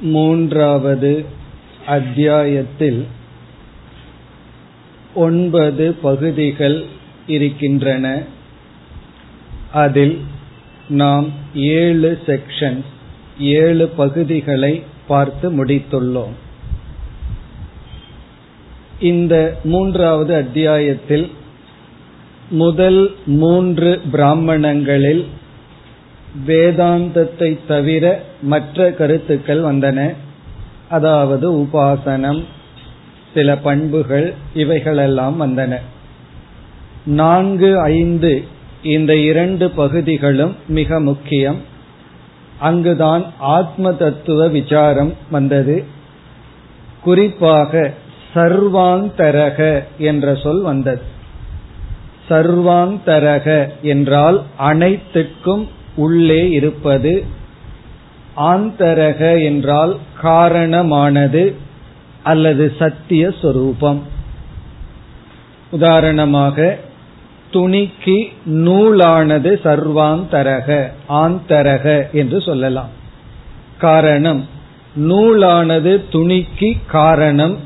[0.00, 1.24] மூன்றாவது
[1.86, 3.06] அத்தியாயத்தில்
[5.14, 6.84] ஒன்பது பகுதிகள்
[7.26, 8.22] இருக்கின்றன.
[9.72, 10.20] அதில்
[10.88, 12.80] நாம் ஏழு செக்ஷன்
[13.38, 16.32] ஏழு பகுதிகளை பார்த்து முடித்துள்ளோம்.
[19.00, 21.30] இந்த மூன்றாவது அத்தியாயத்தில்
[22.50, 25.26] முதல் மூன்று பிராமணங்களில்
[26.46, 30.14] வேதாந்தத்தை தவிர மற்ற கருத்துக்கள் வந்தன.
[30.88, 32.44] அதாவது உபாசனம்
[33.34, 35.76] சில பண்புகள் இவைகளெல்லாம் வந்தன.
[37.06, 38.44] நான்கு ஐந்து
[38.82, 41.56] இந்த இரண்டு பகுதிகளும் மிக முக்கியம்.
[42.58, 45.84] அங்குதான் ஆத்ம தத்துவ விசாரம் வந்தது.
[47.02, 47.92] குறிப்பாக
[48.34, 51.02] சர்வாந்தரக என்ற சொல் வந்தது.
[52.28, 57.12] சர்வாந்தரக என்றால் அனைத்துக்கும் உள்ளே இருப்பது
[58.36, 61.42] ஆந்தரக என்றால் காரணமானது
[62.22, 64.00] அல்லது சத்திய சொரூபம்.
[65.70, 66.76] உதாரணமாக
[67.52, 68.18] துணிக்கு
[68.66, 70.68] நூலானது சர்வாந்தரக
[71.22, 72.92] ஆந்தரக என்று சொல்லலாம்.
[73.78, 74.42] காரணம்
[75.08, 77.56] நூலானது துணிக்கு காரணம்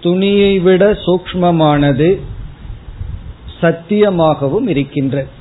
[0.00, 2.10] துணியை விட சூக்மமானது
[3.60, 5.40] சத்தியமாகவும் இருக்கின்றது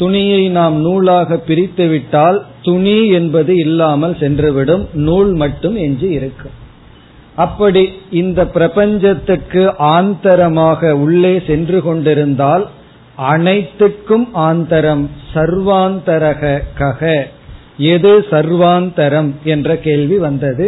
[0.00, 6.56] துணியை நாம் நூலாக பிரித்துவிட்டால் துணி என்பது இல்லாமல் சென்றுவிடும் நூல் மட்டும் எஞ்சி இருக்கும்.
[7.36, 9.62] அப்படி இந்த பிரபஞ்சத்துக்கு
[9.94, 12.64] ஆந்தரமாக உள்ளே சென்று கொண்டிருந்தால்
[13.16, 16.42] அனைத்துக்கும் ஆந்தரம் சர்வாந்தரக
[16.78, 17.02] கக.
[17.76, 20.66] எது சர்வாந்தரம் என்ற கேள்வி வந்தது.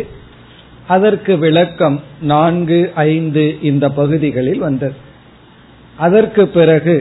[0.87, 4.99] அதற்கு விளக்கம் நான்கு ஐந்து இந்த பகுதிகளில் வந்தது.
[5.97, 6.97] அதற்கு பிறகு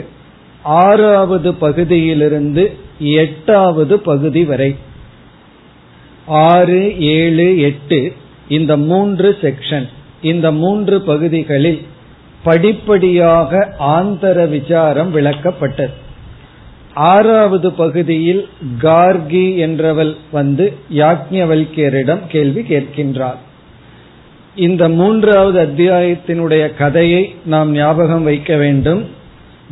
[0.63, 4.75] ஆறாவது பகுதியிலிருந்து எட்டாவது பகுதி வரை.
[6.25, 8.13] ஆறு ஏழு எட்டு
[8.47, 9.87] இந்த மூன்று செக்ஷன்
[10.21, 11.81] இந்த மூன்று பகுதிகளில்
[12.43, 15.89] படிப்படியாக ஆந்தர விசாரம் விளக்கப்பட்டது.
[16.93, 18.49] ஆறாவது பகுதியில்
[18.81, 23.35] கார்கி என்றவள் வந்து யாக்ஞவல்கியரிடம் கேள்வி கேட்கின்றார்
[24.55, 29.19] இந்த மூன்றாவது அத்தியாயத்தினுடைய கதையை நாம் ஞாபகம் வைக்க வேண்டும்.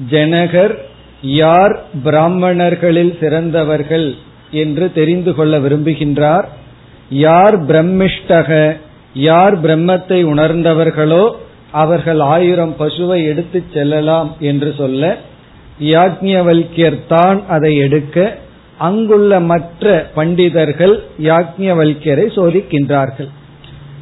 [0.07, 0.75] ஜனகர்
[1.21, 4.15] யார் பிராமணர்களில் சிறந்தவர்கள்
[4.51, 6.43] என்று தெரிந்து கொள்ள விரும்புகின்றார்?
[7.09, 8.77] யார் பிரம்மிஷ்டக?
[9.13, 11.31] யார் பிரம்மத்தை உணர்ந்தவர்களோ
[11.71, 15.17] அவர்கள் ஆயிரம் பசுவை எடுத்துச் செல்லலாம் என்று சொல்ல
[15.79, 18.37] யாக்ஞவல்யர் தான் அதை எடுக்க
[18.77, 23.29] அங்குள்ள மற்ற பண்டிதர்கள் யாக்ஞவல்யரை சோதிக்கின்றார்கள்.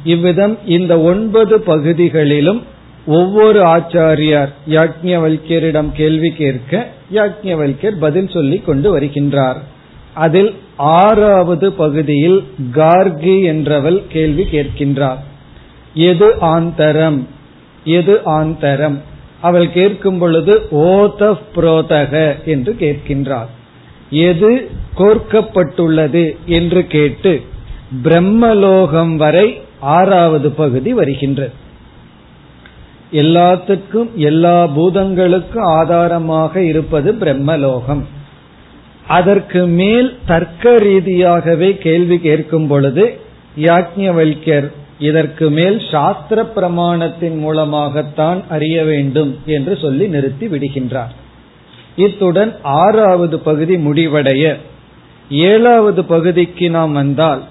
[0.04, 2.62] இவ்விதம் இந்த ஒன்பது பகுதிகளிலும்
[3.08, 9.56] ஒவ்வொரு ஆச்சாரியார் யாக்ஞவல்யரிடம் கேள்வி கேட்க யாக்ஞவல்யர் பதில் சொல்லிக் கொண்டு வருகின்றார்.
[10.14, 15.18] அதில் ஆறாவது பகுதியில் கார்கி என்றவள் கேள்வி கேட்கின்றார்.
[15.94, 17.26] எது ஆந்தரம்?
[17.84, 19.00] எது ஆந்தரம்?
[19.40, 23.50] அவள் கேட்கும் பொழுது ஓத புரோதக என்று கேட்கின்றார்.
[24.10, 27.42] எது கோர்க்கப்பட்டுள்ளது என்று கேட்டு
[28.04, 31.66] பிரம்மலோகம் வரை ஆறாவது பகுதி வருகின்றது.
[33.12, 38.02] எல்லாத்துக்கும் எல்லா பூதங்களுக்கும் ஆதாரமாக இருப்பது பிரம்மலோகம்.
[39.06, 43.18] அதற்கு மேல் தர்க்க ரீதியாகவே கேள்வி கேட்கும் பொழுது
[43.58, 51.14] யாக்ஞவல்யர் இதற்கு மேல் சாஸ்திர பிரமாணத்தின் மூலமாகத்தான் அறிய வேண்டும் என்று சொல்லி நிறுத்தி விடுகின்றார்.
[51.96, 54.56] இத்துடன் ஆறாவது பகுதி முடிவடைய.
[55.30, 57.42] ஏழாவது பகுதிக்கு நாம் வந்தால்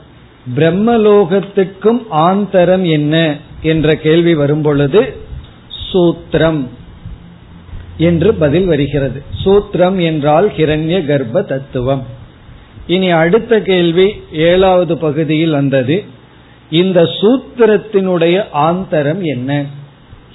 [0.55, 3.35] பிரம்மலோகத்துக்கும் ஆந்தரம் என்ன?
[3.61, 5.25] என்ற கேள்வி வரும்பொழுது
[5.93, 6.67] சூத்திரம்
[7.97, 9.23] என்று பதில் வருகிறது.
[9.43, 12.05] சூத்திரம் என்றால் ஹிரண்ய கர்ப்ப தத்துவம்.
[12.87, 16.03] இனி அடுத்த கேள்வி ஏழாவது பகுதியில் வந்தது.
[16.71, 19.65] இந்த சூத்திரத்தினுடைய ஆந்தரம் என்ன?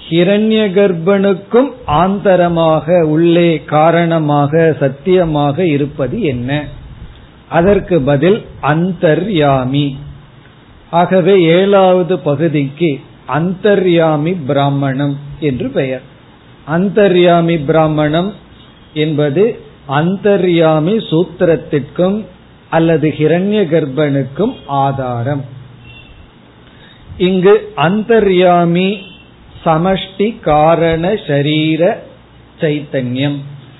[0.09, 6.63] ஹிரண்ய கர்ப்பனுக்கும் ஆந்தரமாக உள்ளே காரணமாக சத்தியமாக இருப்பது என்ன?
[7.49, 9.95] அதற்கு பதில் அந்தர்யாமி.
[10.89, 16.01] ஆகவே ஏழாவது பகுதிக்கு அந்தர்யாமி பிராமணம் என்று பெயர்.
[16.67, 18.33] அந்தர்யாமி பிராமணம்
[18.93, 19.59] என்பது
[19.89, 22.25] அந்தர்யாமி சூத்திரத்திற்கும்
[22.69, 25.45] அல்லது ஹிரண்ய கர்ப்பனுக்கும் ஆதாரம்.
[27.17, 28.97] இங்கு அந்தர்யாமி
[29.65, 32.03] சமஷ்டி காரண சரீர
[32.59, 33.37] சைத்தன்யம்.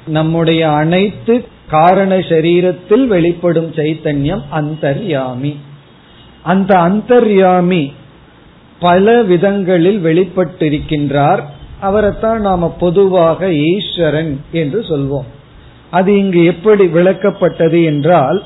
[0.08, 5.56] நம்முடைய அனைத்து காரண சரீரத்தில் வெளிப்படும் சைத்தன்யம் அந்தர்யாமி.
[6.44, 7.94] அந்த அந்தர்யாமி
[8.86, 11.42] பல விதங்களில் வெளிப்பட்டிருக்கின்றார்.
[11.80, 15.30] அவரைத்தான் நாம பொதுவாக ஈஸ்வரன் என்று சொல்வோம்.
[15.90, 18.40] அது இங்கு எப்படி விளக்கப்பட்டது என்றால்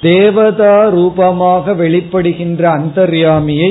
[0.00, 3.70] தேவதா ரூபமாக வெளிப்படுகின்ற அந்தர்யாமியை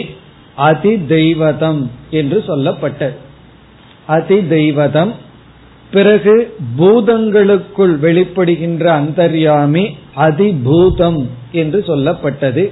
[0.67, 3.17] அதி தெய்வதம் என்று சொல்லப்பட்டது.
[4.07, 5.13] அதி தெய்வதம்
[5.91, 6.35] பிறகு
[6.77, 9.85] பூதங்களுக்குள் வெளிப்படுகின்ற அந்தர்யாமி
[10.17, 11.21] அதிபூதம்
[11.51, 12.63] என்று சொல்லப்பட்டது.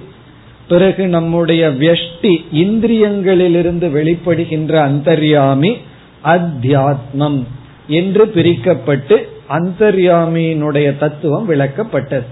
[0.67, 5.77] பிறகு நம்முடைய வியஷ்டி இந்திரியங்களிலிருந்து வெளிப்படுகின்ற அந்தர்யாமி
[6.23, 7.43] அத்தியாத்மம்
[7.87, 9.17] என்று பிரிக்கப்பட்டு
[9.49, 12.25] அந்தர்யாமியினுடைய தத்துவம் விளக்கப்பட்டது.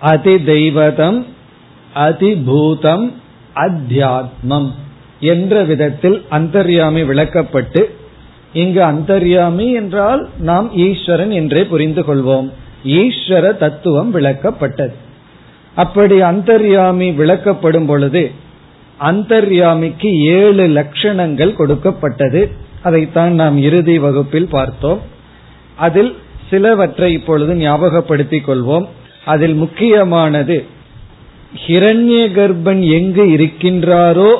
[0.00, 1.26] அதி தெய்வதம்
[1.94, 3.12] அதிபூதம்
[3.54, 4.68] அத்தியாத்மம்
[5.20, 7.84] என்ற விதத்தில் அந்தர்யாமி விளக்கப்பட்டு
[8.52, 12.50] இங்கு அந்தர்யாமி என்றால் நாம் ஈஸ்வரன் என்றே புரிந்து கொள்வோம்.
[12.84, 14.94] ஈஸ்வர தத்துவம் விளக்கப்பட்டது.
[15.78, 18.22] அப்படி அந்தர்யாமி விளக்கப்படும் பொழுது
[18.98, 20.08] அந்தர்யாமிக்கு
[20.38, 22.40] ஏழு லட்சணங்கள் கொடுக்கப்பட்டது.
[22.82, 25.00] அதைத்தான் நாம் இறுதி வகுப்பில் பார்த்தோம்.
[25.76, 26.12] அதில்
[26.50, 28.86] சிலவற்றை இப்பொழுது ஞாபகப்படுத்திக் கொள்வோம்.
[29.24, 30.56] அதில் முக்கியமானது
[31.66, 34.32] ஹிரண்ய கர்ப்பன் எங்கு இருக்கின்றாரோ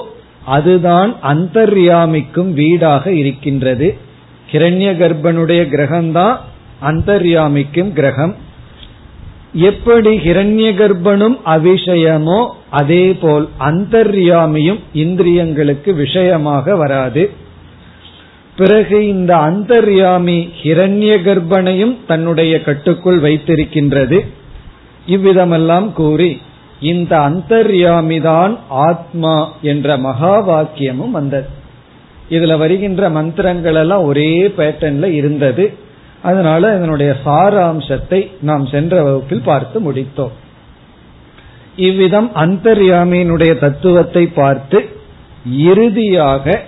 [0.56, 3.88] அதுதான் அந்தர்யாமிக்கும் வீடாக இருக்கின்றது.
[4.52, 6.36] ஹிரண்ய கர்ப்பனுடைய கிரகம்தான்
[6.82, 8.34] அந்தர்யாமிக்கும் கிரகம்.
[9.52, 17.30] எப்படி ஹிரண்ய கர்ப்பனும் அவிஷயமோ அதே போல் அந்தர்யாமியும் இந்திரியங்களுக்கு விஷயமாக வராது.
[18.56, 24.26] பிறகு இந்த அந்தர்யாமி ஹிரண்ய கர்ப்பனையும் தன்னுடைய கட்டுக்குள் வைத்திருக்கின்றது.
[25.08, 26.40] இவ்விதமெல்லாம் கூறி
[26.80, 31.46] இந்த அந்தர்யாமிதான் ஆத்மா என்ற மகா வாக்கியமும் வந்தது.
[32.30, 35.86] இதுல வருகின்ற மந்திரங்கள் எல்லாம் ஒரே பேட்டர்ன்ல இருந்தது.
[36.22, 40.34] அதனால இதனுடைய சாராம்சத்தை நாம் சென்ற வகுப்பில் பார்த்து முடித்தோம்.
[41.76, 44.88] இவ்விதம் அந்தர்யாமியினுடைய தத்துவத்தை பார்த்து
[45.52, 46.62] இறுதியாக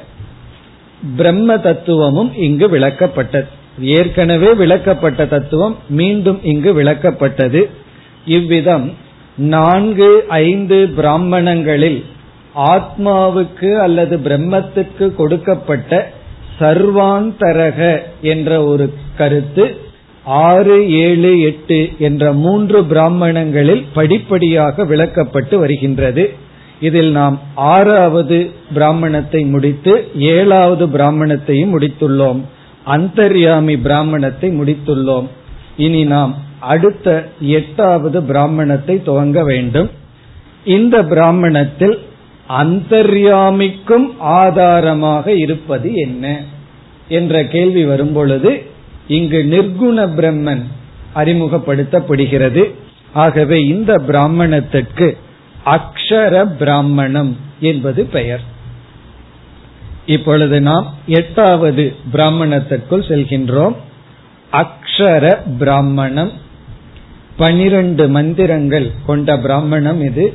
[1.16, 3.48] பிரம்ம தத்துவமும் இங்கு விளக்கப்பட்டது.
[3.80, 7.66] ஏற்கனவே விளக்கப்பட்ட தத்துவம் மீண்டும் இங்கு விளக்கப்பட்டது.
[8.24, 8.92] இவ்விதம்
[9.36, 12.04] நான்கு ஐந்து பிராமணங்களில்
[12.54, 16.10] ஆத்மாவுக்கு அல்லது பிரம்மத்துக்கு கொடுக்கப்பட்ட
[16.58, 19.64] சர்வாந்தரக என்ற ஒரு கருத்து
[20.24, 26.24] ஆறு ஏழு எட்டு என்ற மூன்று பிராமணங்களில் படிப்படியாக விளக்கப்பட்டு வருகின்றது.
[26.80, 28.38] இதில் நாம் ஆறாவது
[28.74, 32.40] பிராமணத்தை முடித்து ஏழாவது பிராமணத்தையும் முடித்துள்ளோம்.
[32.84, 35.26] அந்தர்யாமி பிராமணத்தை முடித்துள்ளோம்.
[35.76, 37.08] இனி நாம் அடுத்த
[37.40, 39.90] எட்டாவது பிராமணத்தை துவங்க வேண்டும்.
[40.64, 41.96] இந்த பிராமணத்தில்
[42.48, 44.08] அந்தர்யாமிக்கும்
[44.38, 46.24] ஆதாரமாக இருப்பது என்ன?
[47.08, 48.50] என்ற கேள்வி வரும்பொழுது
[49.10, 50.62] இங்கு நிர்குண பிரம்மன்
[51.14, 52.62] அறிமுகப்படுத்தப்படுகிறது.
[53.12, 55.16] ஆகவே இந்த பிராமணத்திற்கு
[55.66, 58.40] அக்ஷர பிராமணம் என்பது பெயர்.
[60.06, 63.74] இப்பொழுது நாம் எட்டாவது பிராமணத்திற்குள் செல்கின்றோம்.
[64.52, 65.24] அக்ஷர
[65.58, 66.32] பிராமணம்.
[67.36, 70.34] பனிரெண்டு மந்திரங்கள் கொண்ட பிராமணம் இது.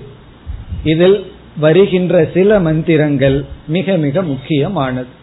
[0.84, 5.15] இதில் வருகின்ற சில மந்திரங்கள் மிக மிக முக்கியமானது.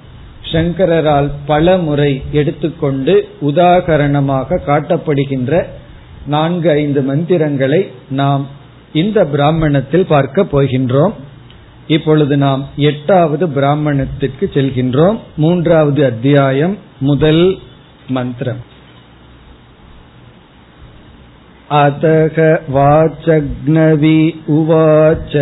[0.52, 5.64] சங்கரால் பல முறை எடுத்துக்கொண்டு உதாகரணமாக காட்டப்படுகின்ற
[6.26, 7.82] நான்கு ஐந்து மந்திரங்களை
[8.12, 8.44] நாம்
[8.94, 11.16] இந்த பிராமணத்தில் பார்க்க போகின்றோம்
[11.88, 17.46] இப்பொழுது நாம் எட்டாவது பிராமணத்திற்கு செல்கின்றோம் மூன்றாவது அத்தியாயம் முதல்
[18.10, 18.64] மந்திரம்
[21.70, 22.38] अतः
[22.70, 24.20] वाचग्नवि
[24.50, 25.34] उवाच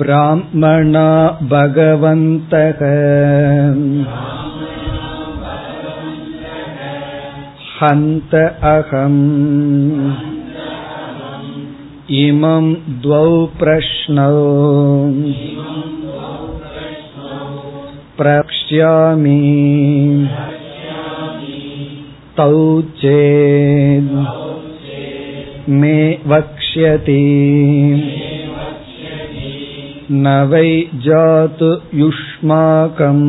[0.00, 1.08] ब्राह्मणा
[1.50, 2.80] भगवन्तः
[7.80, 8.34] हन्त
[8.70, 9.20] अहम्
[12.20, 13.30] इमं द्वौ
[13.60, 14.32] प्रश्नौ
[18.18, 19.40] प्रक्ष्यामि
[22.36, 22.56] तौ
[23.00, 24.14] चेत्
[25.80, 25.98] मे
[26.32, 27.22] वक्ष्यति
[30.10, 30.68] न वै
[31.06, 33.24] जातु युष्माकम्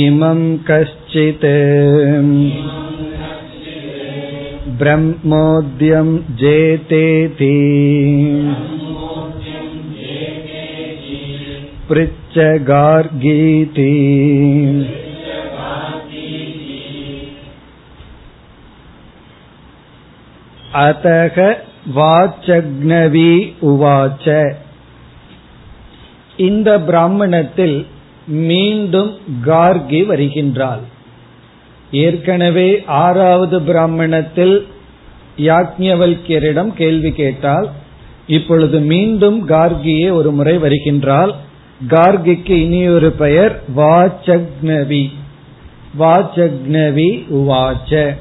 [0.00, 1.46] इमं कश्चित्
[4.80, 6.08] ब्रह्मोद्यं
[6.40, 7.56] जेतेति
[11.88, 13.90] पृच्छगार्गीति
[20.84, 21.36] अतः
[21.95, 24.53] வாச்சக்னவி உவாச்ச.
[26.37, 27.87] இந்த பிராமணத்தில்
[28.27, 30.79] மீண்டும் கார்கி வருகின்றாள்.
[31.91, 34.67] ஏற்கனவே ஆறாவது பிராமணத்தில்
[35.37, 37.69] யாக்ஞவல்யரிடம் கேள்வி கேட்டால்
[38.27, 41.35] இப்பொழுது மீண்டும் கார்கியே ஒரு முறை வருகின்றால்
[41.87, 45.11] கார்கிக்கு இனியொரு பெயர் வாச்சக்னவி.
[45.99, 48.17] வாச்சக்னவி உவாச்ச.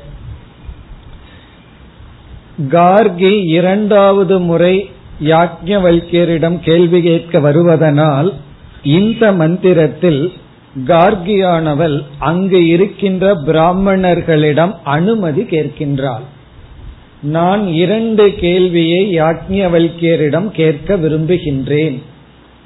[2.62, 4.90] கார்கி இரண்டாவது முறை
[5.24, 8.32] யாக்ஞவல்யரிடம் கேள்வி கேட்க வருவதனால்
[8.82, 10.32] இந்த மந்திரத்தில்
[10.86, 16.24] கார்கியானவள் அங்கு இருக்கின்ற பிராமணர்களிடம் அனுமதி கேட்கின்றாள்.
[17.22, 22.02] நான் இரண்டு கேள்வியை யாக்ஞவல்யரிடம் கேட்க விரும்புகின்றேன்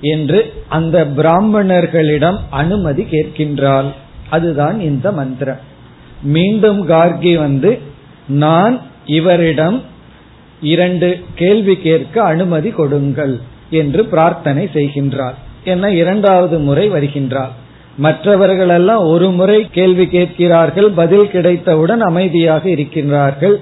[0.01, 3.87] என்று அந்த பிராமணர்களிடம் அனுமதி கேட்கின்றாள்.
[4.31, 5.61] அதுதான் இந்த மந்திரம்.
[6.23, 7.79] மீண்டும் கார்கி வந்து
[8.29, 9.83] நான் இவரிடம்
[10.63, 13.35] இரண்டு கேள்வி கேட்க அனுமதி கொடுங்கள்
[13.71, 15.37] என்று பிரார்த்தனை செய்கின்றார்.
[15.65, 17.53] என இரண்டாவது முறை வருகின்றார்.
[17.97, 23.57] மற்றவர்களெல்லாம் ஒரு முறை கேள்வி கேட்கிறார்கள் பதில் கிடைத்தவுடன் அமைதியாக இருக்கின்றார்கள்.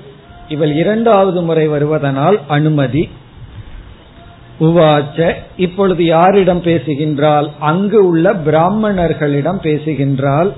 [0.48, 3.08] இவள் இரண்டாவது முறை வருவதனால் அனுமதி.
[4.60, 10.52] உவாச்ச இப்பொழுது யாரிடம் பேசுகின்றால் அங்கு உள்ள பிராமணர்களிடம் பேசுகின்றால்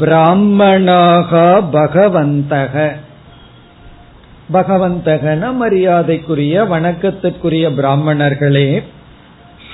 [0.00, 2.74] பிராமணாகா பகவந்தக.
[4.52, 8.82] பகவந்தகன மரியாதைக்குரிய வணக்கத்திற்குரிய பிராமணர்களே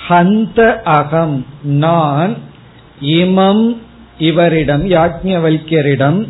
[0.09, 2.37] ஹந்த அகம் நான்
[3.01, 3.77] இமம்
[4.19, 6.27] இவரிடம் யாஜ்ஞவல்யரிடம்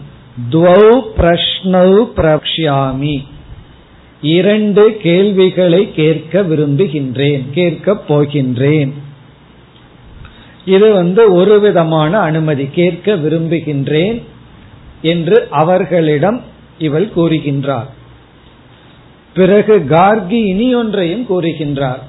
[0.50, 3.24] துவௌ பிரஷ்னௌ பிரக்ஷாமி
[4.20, 8.92] இரண்டு கேள்விகளை கேட்க விரும்புகின்றேன் கேட்கப் போகின்றேன்.
[10.64, 14.22] இது வந்து ஒரு விதமான அனுமதி கேட்க விரும்புகின்றேன்
[15.02, 16.42] என்று அவர்களிடம்
[16.78, 17.90] இவள் கூறுகின்றார்
[19.35, 22.03] பிறகு கார்கி இனி ஒன்றையும் கூறுகின்றார்.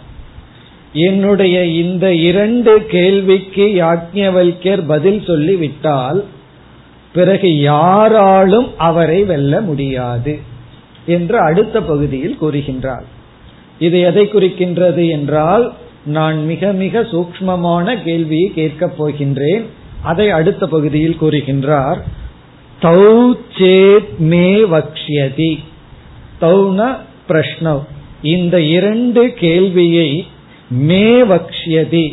[0.93, 6.23] என்னுடைய இந்த இரண்டு கேள்விக்கு யாக்ஞவல்யர் பதில் சொல்லிவிட்டால்
[7.13, 10.39] பிறகு யாராலும் அவரை வெல்ல முடியாது
[11.05, 13.05] என்று அடுத்த பகுதியில் கூறுகின்றார்.
[13.79, 15.73] இது எதை குறிக்கின்றது என்றால்
[16.05, 19.65] நான் மிக மிக சூக்மமான கேள்வியை கேட்கப் போகின்றேன்.
[20.03, 21.97] அதை அடுத்த பகுதியில் கூறுகின்றார்.
[22.81, 25.59] தௌ சேத் மே வக்ஷியதி.
[26.41, 26.95] தௌன
[27.27, 27.83] பிரஷ்னவ்
[28.21, 30.27] இந்த இரண்டு கேள்வியை
[30.69, 32.07] மே வக்ஷியதி.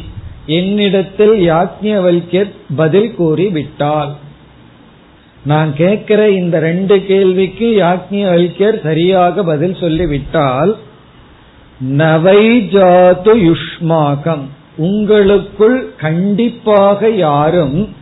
[0.46, 4.12] என்னிடத்தில் யாக்ஞவல்யர் பதில் கூறி விட்டால்
[5.44, 10.76] நான் கேட்கிற இந்த ரெண்டு கேள்விக்கு யாக்ஞர் சரியாக பதில் சொல்லிவிட்டால்
[11.80, 14.44] நவை ஜாது யுஷ்மாகம்.
[14.76, 17.94] உங்களுக்குள் கண்டிப்பாக யாரும்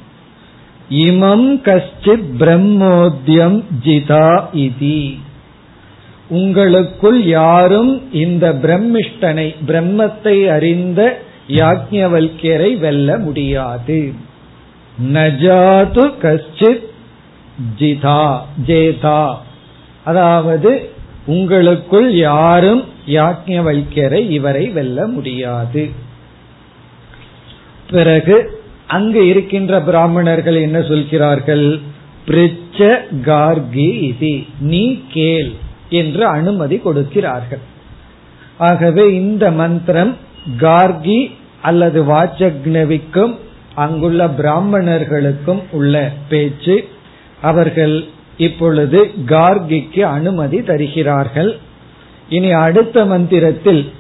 [0.90, 5.18] இமம் கஷ்டித் பிரம்மோத்யம் ஜிதா இதி.
[6.30, 11.00] உங்களுக்குள் யாரும் இந்த பிரம்மிஷ்டனை பிரம்மத்தை அறிந்த
[11.48, 14.12] யாக்ஞவல்யரை வெல்ல முடியாது.
[15.12, 16.86] நஜாது கஷ்டித்
[17.78, 18.22] ஜிதா
[18.66, 19.22] ஜேதா.
[20.04, 20.90] அதாவது
[21.26, 25.90] உங்களுக்குள் யாரும் யாக்ஞவல்யரை இவரை வெல்ல முடியாது.
[27.90, 28.36] பிறகு
[28.86, 31.80] அங்கு இருக்கின்ற பிராமணர்கள் என்ன சொல்கிறார்கள்?
[32.26, 32.80] பிரிச்ச
[33.24, 35.52] கார்கி இது நீ கேள்.
[35.90, 37.58] என்று அனுமதி கொடுக்கிறார்கள்.
[38.58, 40.16] ஆகவே இந்த மந்திரம்
[40.58, 41.30] கார்கி
[41.62, 43.36] அல்லது வாச்சக்னவிக்கும்
[43.74, 46.88] அங்குள்ள பிராமணர்களுக்கும் உள்ள பேச்சு
[47.40, 48.04] அவர்கள்
[48.36, 51.56] இப்பொழுது கார்கிக்கு அனுமதி தருகிறார்கள்.
[52.28, 53.92] இனி அடுத்த மந்திரத்தில்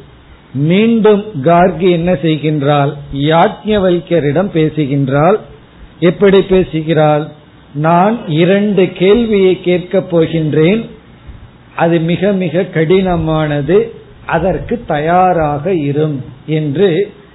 [0.54, 5.38] மீண்டும் கார்கி என்ன செய்கின்றால் யாஜ்ஞவல்யரிடம் பேசுகின்றால்
[6.00, 7.28] எப்படி பேசுகிறாள்?
[7.74, 10.88] நான் இரண்டு கேள்வியை கேட்கப் போகின்றேன்.
[11.79, 13.77] அது மிக மிக கடினமானது
[14.25, 16.89] அதற்கு தயாராக இரும் என்று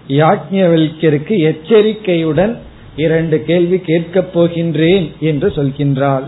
[0.09, 2.55] யாக்ஞவல்யருக்கு எச்சரிக்கையுடன்
[2.97, 6.27] இரண்டு கேள்வி கேட்கப் போகின்றேன் என்று சொல்கின்றாள்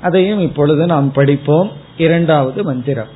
[0.00, 3.12] அதையும் இப்பொழுது நாம் படிப்போம் இரண்டாவது மந்திரம்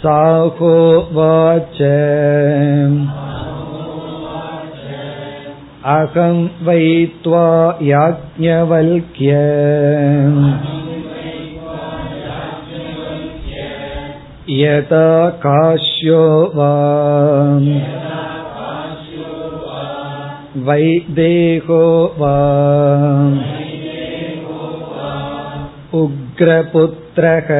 [0.00, 1.78] साहोवाच
[5.86, 6.84] अहं वै
[7.22, 7.46] त्वा
[7.82, 9.32] याज्ञवल्क्य
[14.50, 15.06] यथा
[15.44, 16.24] काश्यो
[16.56, 16.72] वा
[20.66, 21.82] वैदेहो
[22.20, 22.36] वा
[26.02, 27.50] उग्रपुत्रः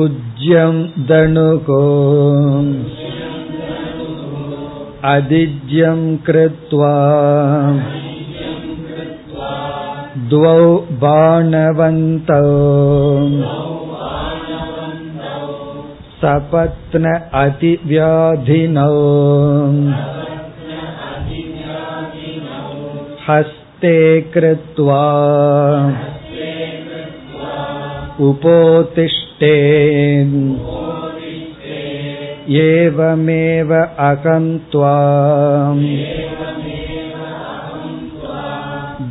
[0.00, 1.82] उज्यं दणुको
[5.12, 6.94] अदिज्यं कृत्वा
[10.30, 10.62] द्वौ
[11.02, 12.40] बाणवन्तौ
[16.22, 18.90] सपत्न अतिव्याधिनौ
[23.28, 23.96] हस्ते
[24.34, 25.02] कृत्वा
[28.28, 30.36] उपोतिष्ठेन्
[32.62, 35.84] एवमेव अहं त्वाम्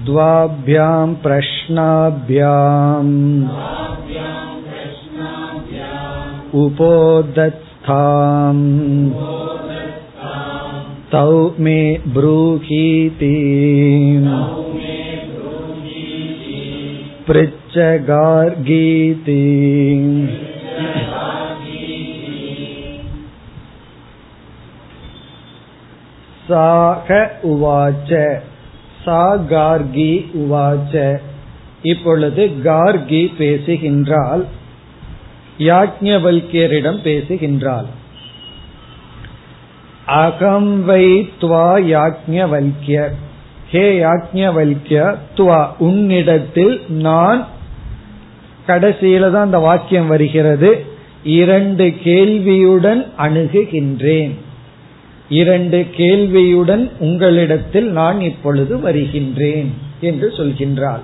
[0.07, 3.13] द्वाभ्यां प्रश्नाभ्याम्
[6.63, 8.65] उपोदत्थाम्
[11.13, 11.33] तौ
[11.67, 11.79] मे
[12.17, 13.31] ब्रूहीति
[17.29, 19.39] पृच्छ गार्गीति
[26.49, 27.09] साक
[27.45, 28.13] उवाच
[29.07, 30.95] சா கார்கி உவாச்ச.
[31.83, 34.43] இப்பொழுது கார்கி பேசுகின்றால்
[35.59, 37.89] யாக்ஞவல்கியரிடம் பேசுகின்றாள்
[40.07, 41.05] அகம் வை
[41.41, 42.99] துவா யாக்ஞவல்கிய
[43.71, 45.05] ஹே யாக்ஞவல்கிய
[45.37, 47.41] துவா உன்னிடத்தில் நான்
[48.67, 50.71] கடைசியில தான் அந்த வாக்கியம் வருகிறது.
[51.41, 54.35] இரண்டு கேள்வியுடன் அணுகுகின்றேன்.
[55.29, 61.01] இரண்டு கேள்வியுடன் உங்களிடத்தில் நான் இப்பொழுது வருகின்றேன் என்று சொல்கின்றாள்.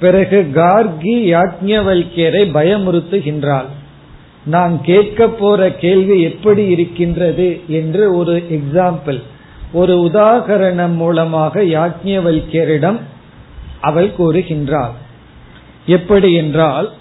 [0.00, 3.64] பிறகு கார்கி யாஜ்ஞவல்யரை பயமுறுத்துகின்றாள்.
[4.44, 9.20] நான் கேட்க போற கேள்வி எப்படி இருக்கின்றது என்று ஒரு எக்ஸாம்பிள்
[9.72, 13.00] ஒரு உதாகரணம் மூலமாக யாஜ்ஞவல்யரிடம்
[13.80, 14.92] அவள் கூறுகின்றாள்.
[15.86, 16.92] எப்படி என்றால்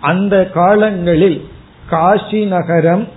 [0.00, 1.44] அந்த காலங்களில்
[1.90, 3.08] காஷி நகரம்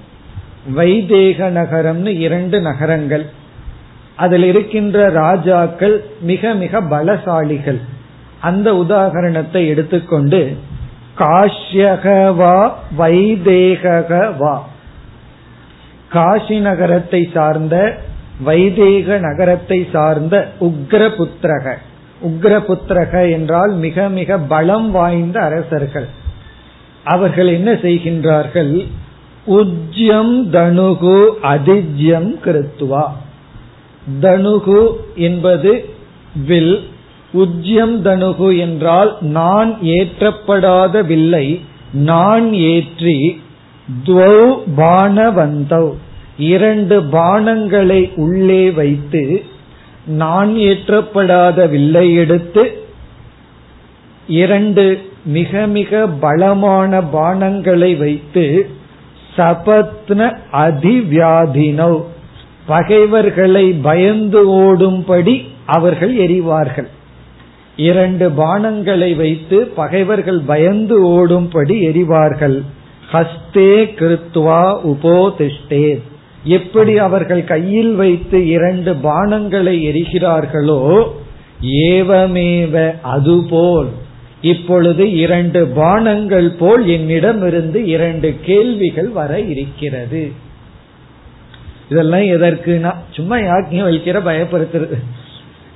[0.70, 3.30] வைதேக நகரம்னு இரண்டு நகரங்கள்.
[4.16, 7.80] அதில் இருக்கின்ற ராஜாக்கள் மிக மிக பலசாலிகள்.
[8.40, 10.58] அந்த உதாகரணத்தை எடுத்துக்கொண்டு
[11.18, 14.60] காஷ்யகவா வைதேகவா
[16.14, 17.98] காஷி நகரத்தை சார்ந்த
[18.46, 21.76] வைதேக நகரத்தை சார்ந்த உக்ரபுத்திரக.
[22.24, 26.08] உக்ரபுத்திரக என்றால் மிக மிக பலம் வாய்ந்த அரசர்கள்.
[27.04, 28.88] அவர்கள் என்ன செய்கின்றார்கள்?
[29.48, 33.06] உஜ்யம் தனுகு அதிஜ்யம் கிருத்துவா
[34.22, 34.82] தனுகு
[35.16, 35.84] என்பது
[36.46, 36.76] வில்
[37.34, 41.62] உஜ்யம் தனுகு என்றால் நான் ஏற்றப்படாத வில்லை
[41.94, 43.18] நான் ஏற்றி
[44.06, 44.38] துவௌ
[44.78, 45.86] பானவந்தௌ.
[46.38, 49.44] இரண்டு பானங்களை உள்ளே வைத்து
[50.06, 52.64] நான் ஏற்றப்படாத வில்லை எடுத்து
[54.28, 58.46] இரண்டு மிக மிக பலமான பானங்களை வைத்து
[59.38, 62.04] சபத்ன அதிவியாதினோ.
[62.66, 66.88] பகைவர்களை பயந்து ஓடும்படி அவர்கள் எரிவார்கள்.
[67.76, 72.64] இரண்டு பானங்களை வைத்து பகைவர்கள் பயந்து ஓடும்படி எரிவார்கள்.
[73.14, 76.02] ஹஸ்தே கிருத்வா உபோதிஷ்டே.
[76.44, 81.08] எப்படி அவர்கள் கையில் வைத்து இரண்டு பானங்களை எரிகிறார்களோ
[81.62, 83.90] ஏவமேவ அதுபோல்
[84.42, 90.32] இப்பொழுது இரண்டு பானங்கள் போல் என்னிடமிருந்து இரண்டு கேள்விகள் வர இருக்கிறது.
[91.90, 94.98] இதெல்லாம் எதற்குனா சும்மா யாக்கியம் வைக்கிற பயப்படுத்துறது.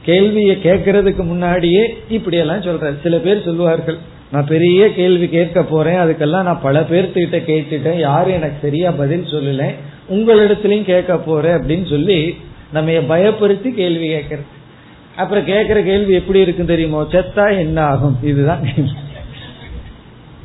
[0.04, 3.01] கேள்வியை கேட்கறதுக்கு முன்னாடியே இப்படி எல்லாம் சொல்றாரு.
[3.04, 3.97] சில பேர் சொல்லுவார்கள்
[4.32, 9.73] நான் பெரிய கேள்வி கேட்க போறேன் அதுக்கெல்லாம் நான் பல பேர்த்துக்கிட்ட கேட்டுட்டேன் யாரும் எனக்கு சரியா பதில் சொல்லல
[10.10, 12.38] உங்களிடத்திலையும் கேட்க போறேன் அப்படின்னு சொல்லி
[12.73, 14.54] நம்ம பயப்படுத்தி கேள்வி கேட்கறது.
[15.15, 17.01] அப்புறம் கேட்கிற கேள்வி எப்படி இருக்கும் தெரியுமோ?
[17.12, 18.17] செத்தா என்ன ஆகும்?
[18.23, 18.67] இதுதான்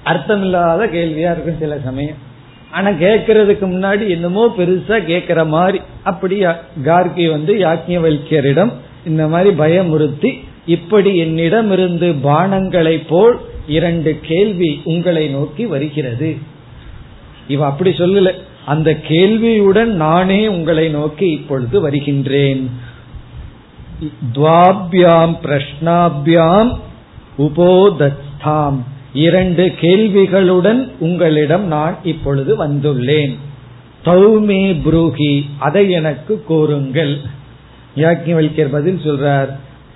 [0.05, 2.29] அர்த்தம் இல்லாத கேள்வியா இருக்கும் சில சமயம்.
[2.71, 5.81] ஆனா கேட்கறதுக்கு முன்னாடி என்னமோ பெருசா கேட்கிற மாதிரி.
[6.03, 6.47] அப்படி
[6.85, 8.73] கார்கி வந்து யாக்கியவல்யரிடம்
[9.07, 10.31] இந்த மாதிரி பயமுறுத்தி
[10.67, 16.37] இப்படி என்னிடம் இருந்து பானங்களை போல் இரண்டு கேள்வி உங்களை நோக்கி வருகிறது.
[17.49, 18.33] இவ அப்படி சொல்லல.
[18.67, 22.89] அந்த கேள்வியுடன் நானே உங்களை நோக்கி இப்பொழுது வருகின்றேன்.
[24.35, 26.71] துவாபியாம் பிரஷ்னாபியாம்
[27.39, 28.79] உபோதஸ்தாம்.
[29.13, 33.35] இரண்டு கேள்விகளுடன் உங்களிடம் நான் இப்பொழுது வந்துள்ளேன்.
[34.05, 37.17] தௌமே புரூகி அதை எனக்கு கோருங்கள்.
[37.97, 39.51] யாக்கியவல்யர் பதில் சொல்றார்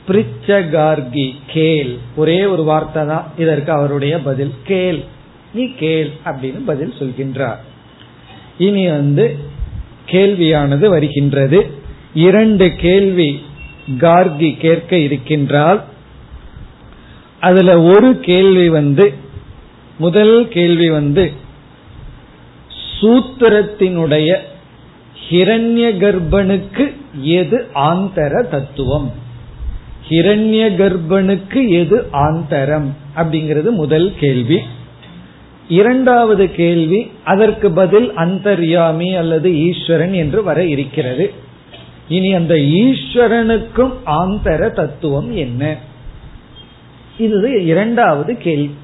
[0.09, 5.05] பிரிச்சகார்கி கேல் ஒரே ஒரு வார்த்தை தான் இதற்கு அவருடைய பதில் கேல்
[5.55, 7.61] நீ கேள் அப்படின்னு பதில் சொல்கின்றார்.
[8.59, 9.38] இனி வந்து
[10.11, 11.71] கேள்வியானது வருகின்றது.
[12.14, 13.40] இரண்டு கேள்வி
[13.90, 15.85] கார்கி கேட்க இருக்கின்றால்
[17.40, 19.14] அதுல ஒரு கேள்வி வந்து
[19.99, 21.33] முதல் கேள்வி வந்து
[23.01, 24.37] சூத்திரத்தினுடைய
[25.31, 29.12] ஹிரண்ய கர்ப்பனுக்கு எது ஆந்தர தத்துவம்?
[30.09, 32.88] ஹிரண்ய கர்ப்பனுக்கு எது ஆந்தரம்?
[33.16, 34.61] அப்படிங்கிறது முதல் கேள்வி.
[35.68, 41.33] இரண்டாவது கேள்வி அதற்கு பதில் அந்தர்யாமி அல்லது ஈஸ்வரன் என்று வர இருக்கிறது.
[42.09, 45.77] இனி அந்த ஈஸ்வரனுக்கும் ஆந்தர தத்துவம் என்ன?
[47.19, 48.75] இது இரண்டாவது கேள்வி.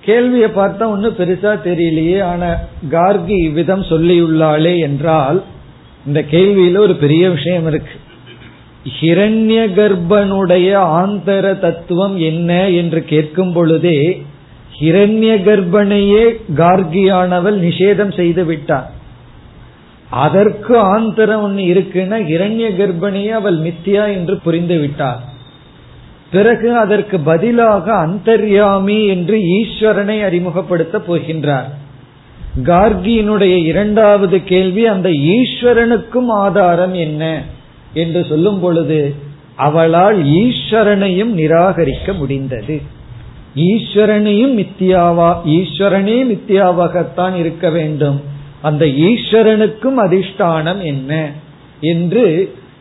[0.00, 2.56] கேள்வியை பார்த்தா ஒன்னும் பெருசா தெரியலையே ஆனா
[2.90, 5.42] கார்கி இவ்விதம் சொல்லியுள்ளாளே என்றால்
[6.06, 7.92] இந்த கேள்வியில ஒரு பெரிய விஷயம் இருக்கு.
[9.00, 14.22] ஹிரண்ய கர்ப்பனுடைய ஆந்தர தத்துவம் என்ன என்று கேட்கும் பொழுதே
[14.80, 18.90] ஹிரண்ய கர்ப்பனையே கார்கியானவள் நிஷேதம் செய்து விட்டார்
[20.14, 25.22] அதற்கு ஆந்தரம் ஒன்னு இருக்குன்னா இரண்ய கர்ப்பணியை அவள் மித்தியா என்று புரிந்து விட்டார்
[26.30, 31.68] பிறகு அதற்கு பதிலாக அந்தர்யாமி என்று ஈஸ்வரனை அறிமுகப்படுத்த போகின்றார்.
[32.64, 37.22] கார்கியினுடைய இரண்டாவது கேள்வி அந்த ஈஸ்வரனுக்கும் ஆதாரம் என்ன
[37.94, 39.14] என்று சொல்லும் பொழுது
[39.56, 42.76] அவளால் ஈஸ்வரனையும் நிராகரிக்க முடிந்தது.
[43.70, 48.18] ஈஸ்வரனையும் மித்தியாவா ஈஸ்வரனே மித்தியாவாகத்தான் இருக்க வேண்டும்.
[48.64, 51.12] அந்த ஈஸ்வரனுக்கும் அதிஷ்டானம் என்ன?
[51.80, 52.24] என்று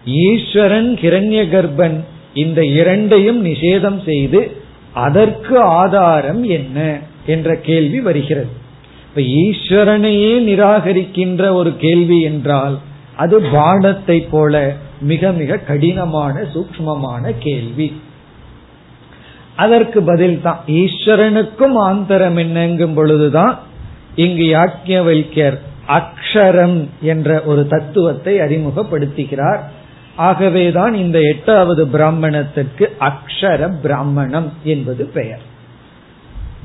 [0.06, 1.98] ஈஸ்வரன் கிரண்ய கர்ப்பன்
[2.34, 4.42] இந்த இரண்டையும் நிஷேதம் செய்து
[5.06, 6.78] அதற்கு ஆதாரம் என்ன?
[7.26, 8.52] என்ற கேள்வி வருகிறது.
[9.08, 12.76] இப்ப ஈஸ்வரனையே நிராகரிக்கின்ற ஒரு கேள்வி என்றால்
[13.16, 17.88] அது பாடத்தை போல மிக மிக கடினமான சூக்மமான கேள்வி.
[19.56, 23.56] அதற்கு பதில் தான் ஈஸ்வரனுக்கும் ஆந்தரம் என்னங்கும் பொழுதுதான்
[24.16, 29.60] இங்கு யாக்கியவல்யர் அக்ஷரம் என்ற ஒரு தத்துவத்தை அறிமுகப்படுத்துகிறார்.
[30.16, 35.42] ஆகவேதான் இந்த எட்டாவது பிராமணத்திற்கு அக்ஷர பிராமணம் என்பது பெயர்.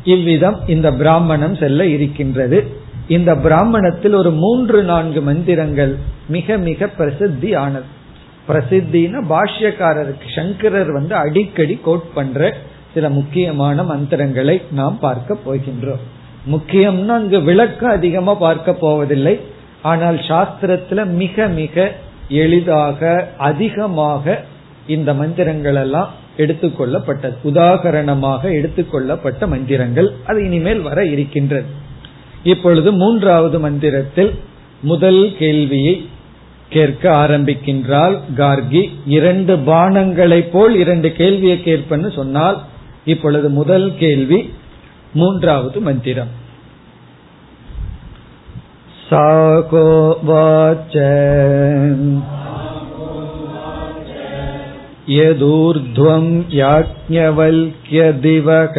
[0.04, 2.76] இவ்விதம் இந்த பிராமணம் செல்ல இருக்கின்றது.
[3.08, 5.96] இந்த பிராமணத்தில் ஒரு மூன்று நான்கு மந்திரங்கள்
[6.28, 7.84] மிக மிக பிரசித்தி ஆனது
[8.48, 12.56] பிரசித்தின பாஷ்யக்காரருக்கு சங்கரர் வந்து அடிக்கடி கோட் பண்ற
[12.94, 16.04] சில முக்கியமான மந்திரங்களை நாம் பார்க்க போகின்றோம்.
[16.52, 19.40] முக்கியம்னா அங்கு விளக்கம் அதிகமா பார்க்க போவதில்லை.
[19.82, 21.92] ஆனால் சாஸ்திரத்துல மிக மிக
[22.28, 23.00] எளிதாக
[23.38, 24.44] அதிகமாக
[24.86, 27.34] இந்த மந்திரங்கள் எல்லாம் எடுத்துக்கொள்ளப்பட்டது.
[27.44, 30.08] உதாகரணமாக எடுத்துக்கொள்ளப்பட்ட மந்திரங்கள்.
[30.26, 31.66] அது இனிமேல் வர இருக்கின்றது.
[32.42, 34.32] இப்பொழுது மூன்றாவது மந்திரத்தில்
[34.82, 35.94] முதல் கேள்வியை
[36.70, 42.58] கேட்க ஆரம்பிக்கின்றால் கார்கி இரண்டு பானங்களை போல் இரண்டு கேள்வியை கேட்பன்னு சொன்னால்
[43.04, 44.38] இப்பொழுது முதல் கேள்வி
[45.13, 46.31] மூன்றாவது மந்திரம்
[49.07, 50.95] साकोवाच
[55.17, 56.25] यदूर्ध्वं
[56.61, 58.77] याज्ञवल्क्यदिवक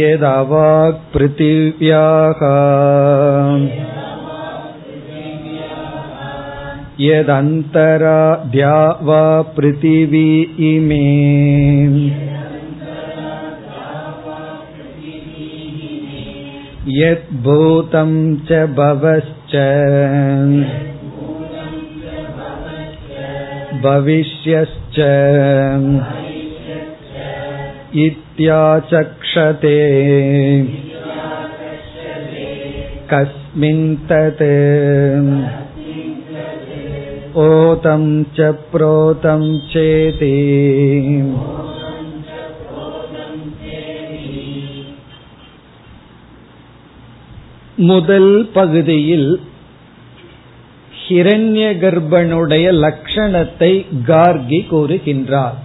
[0.00, 2.40] यदवाक्पृथिव्याः
[7.00, 8.18] यदन्तरा
[8.52, 9.24] द्यावा
[9.56, 10.28] पृथिवी
[10.68, 11.04] इमे
[16.98, 18.10] यद्भूतं
[18.48, 19.54] च भवश्च
[23.84, 24.98] भविष्यश्च
[28.04, 29.78] इत्याचक्षते
[33.12, 34.42] कस्मिन् तत्
[37.38, 38.02] ओतं
[38.36, 40.34] च प्रोतं चेति
[47.84, 49.30] முதல் பகுதியில்
[51.04, 53.72] ஹிரண்ய கர்ப்பனுடைய லட்சணத்தை
[54.06, 55.58] கார்கி கூறுகின்றார்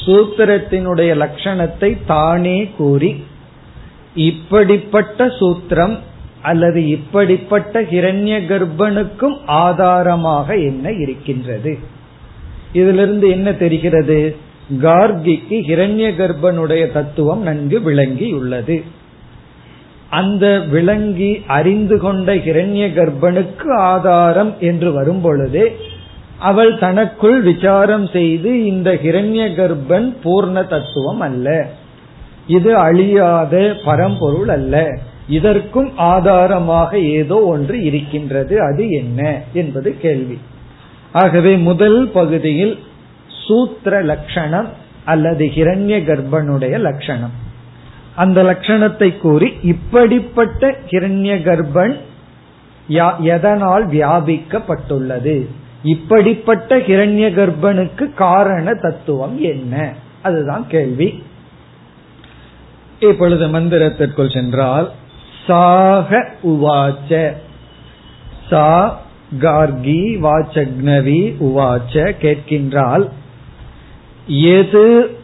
[0.00, 3.10] சூத்திரத்தினுடைய லட்சணத்தை தானே கூறி
[4.22, 5.96] இப்படிப்பட்ட சூத்திரம்
[6.45, 11.73] அல்லது இப்படிப்பட்ட ஹிரண்ய கர்ப்பனுக்கும் ஆதாரமாக என்ன இருக்கின்றது?
[12.73, 14.19] இதிலிருந்து என்ன தெரிகிறது?
[14.81, 18.77] கார்கிக்கு ஹிரண்ய கர்ப்பனுடைய தத்துவம் நன்கு விளங்கி உள்ளது
[20.09, 25.63] அந்த விளங்கி அறிந்து கொண்ட ஹிரண்ய கர்ப்பனுக்கு ஆதாரம் என்று வரும் பொழுது
[26.39, 31.47] அவள் தனக்குள் விசாரம் செய்து இந்த ஹிரண்ய கர்ப்பன் பூர்ண தத்துவம் அல்ல.
[32.47, 33.53] இது அழியாத
[33.85, 34.75] பரம்பொருள் அல்ல.
[35.27, 38.61] இதற்கும் ஆதாரமாக ஏதோ ஒன்று இருக்கின்றது.
[38.61, 40.37] அது என்ன என்பது கேள்வி.
[41.11, 42.79] ஆகவே முதல் பகுதியில்
[43.47, 44.67] சூத்திர லட்சணம்
[45.05, 47.31] அல்லது ஹிரண்ய கர்ப்பனுடைய லட்சணம்.
[48.15, 51.99] அந்த லட்சணத்தை கூறி இப்படிப்பட்ட கிரண்ய கர்ப்பன்
[53.19, 55.47] எதனால் வியாபிக்கப்பட்டுள்ளது?
[55.83, 59.93] இப்படிப்பட்ட கிரண்ய கர்ப்பனுக்கு காரண தத்துவம் என்ன?
[60.21, 61.23] அதுதான் கேள்வி.
[62.99, 64.91] இப்பொழுது மந்திரத்திற்குள் சென்றால்
[65.47, 67.31] சாக உவாச்ச.
[68.49, 69.03] சா
[69.41, 73.09] கார்கி வாச்சக்னவி உவாச்ச கேட்கின்றால்
[74.27, 75.17] எது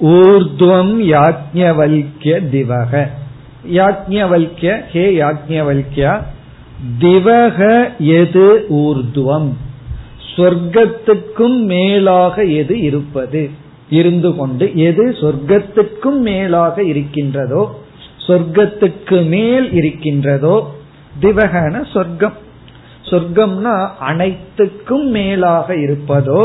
[0.00, 3.08] ஊர்துவம் யாக்ஞவல்கிய திவக?
[3.72, 6.22] யாக்ஞவல்கிய ஹே யாக்ஞவல்கியா
[7.00, 9.50] திவக எது ஊர்துவம்?
[10.36, 13.50] சொர்க்கத்துக்கும் மேலாக எது இருப்பது?
[13.90, 17.80] இருந்து கொண்டு எது சொர்க்கத்துக்கும் மேலாக இருக்கின்றதோ
[18.26, 20.56] சொர்க்கத்துக்கு மேல் இருக்கின்றதோ
[21.20, 22.36] திவகன சொர்க்கம்.
[23.10, 23.76] சொர்க்கம்னா
[24.08, 26.42] அனைத்துக்கும் மேலாக இருப்பதோ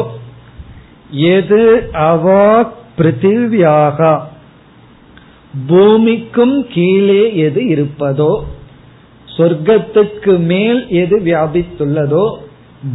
[1.35, 1.61] எது
[2.07, 2.45] அவா
[2.97, 3.99] பிருத்திவியாக.
[5.67, 8.31] பூமிக்கும் கீழே எது இருப்பதோ
[9.27, 12.25] சொர்க்கத்துக்கு மேல் எது வியாபித்துள்ளதோ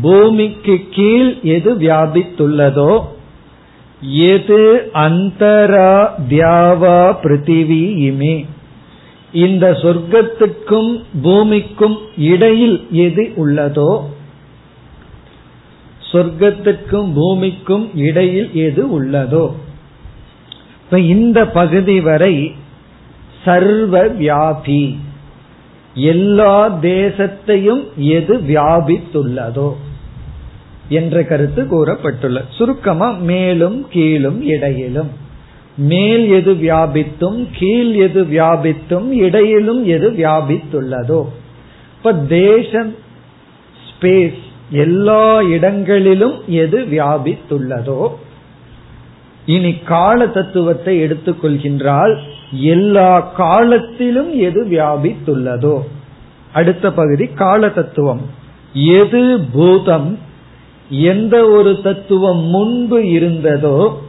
[0.03, 2.93] பூமிக்கு கீழ் எது வியாபித்துள்ளதோ
[4.33, 4.61] எது
[5.07, 5.93] அந்தரா
[6.29, 8.35] தியாவா பிருத்திவி இமே
[9.33, 14.05] இந்த சொர்க்கத்துக்கும் பூமிக்கும் இடையில் எது உள்ளதோ?
[16.12, 19.53] சொர்க்கத்துக்கும் பூமிக்கும் இடையில் எது உள்ளதோ?
[20.85, 22.55] இப்ப இந்த பகுதி வரை
[23.45, 24.97] சர்வ வியாபி
[25.95, 29.75] எல்லா தேசத்தையும் எது வியாபித்துள்ளதோ?
[30.88, 35.29] என்ற கருத்து கூறப்பட்டுள்ள சுருக்கமா மேலும் கீழும் இடையிலும்.
[35.81, 41.25] மேல் எது வியாபித்தும் கீழ் எது வியாபித்தும் இடையிலும் எது வியாபித்துள்ளதோ.
[41.97, 42.95] இப்ப தேசம்
[43.87, 44.38] ஸ்பேஸ்
[44.71, 48.09] எல்லா இடங்களிலும் எது வியாபித்துள்ளதோ.
[49.47, 52.16] இனி கால தத்துவத்தை எடுத்துக்கொள்கின்றால்
[52.53, 55.81] எல்லா காலத்திலும் எது வியாபித்துள்ளதோ.
[56.53, 58.21] அடுத்த பகுதி கால தத்துவம்.
[58.73, 60.19] எது பூதம்
[60.90, 64.09] எந்த ஒரு தத்துவம் முன்பு இருந்ததோ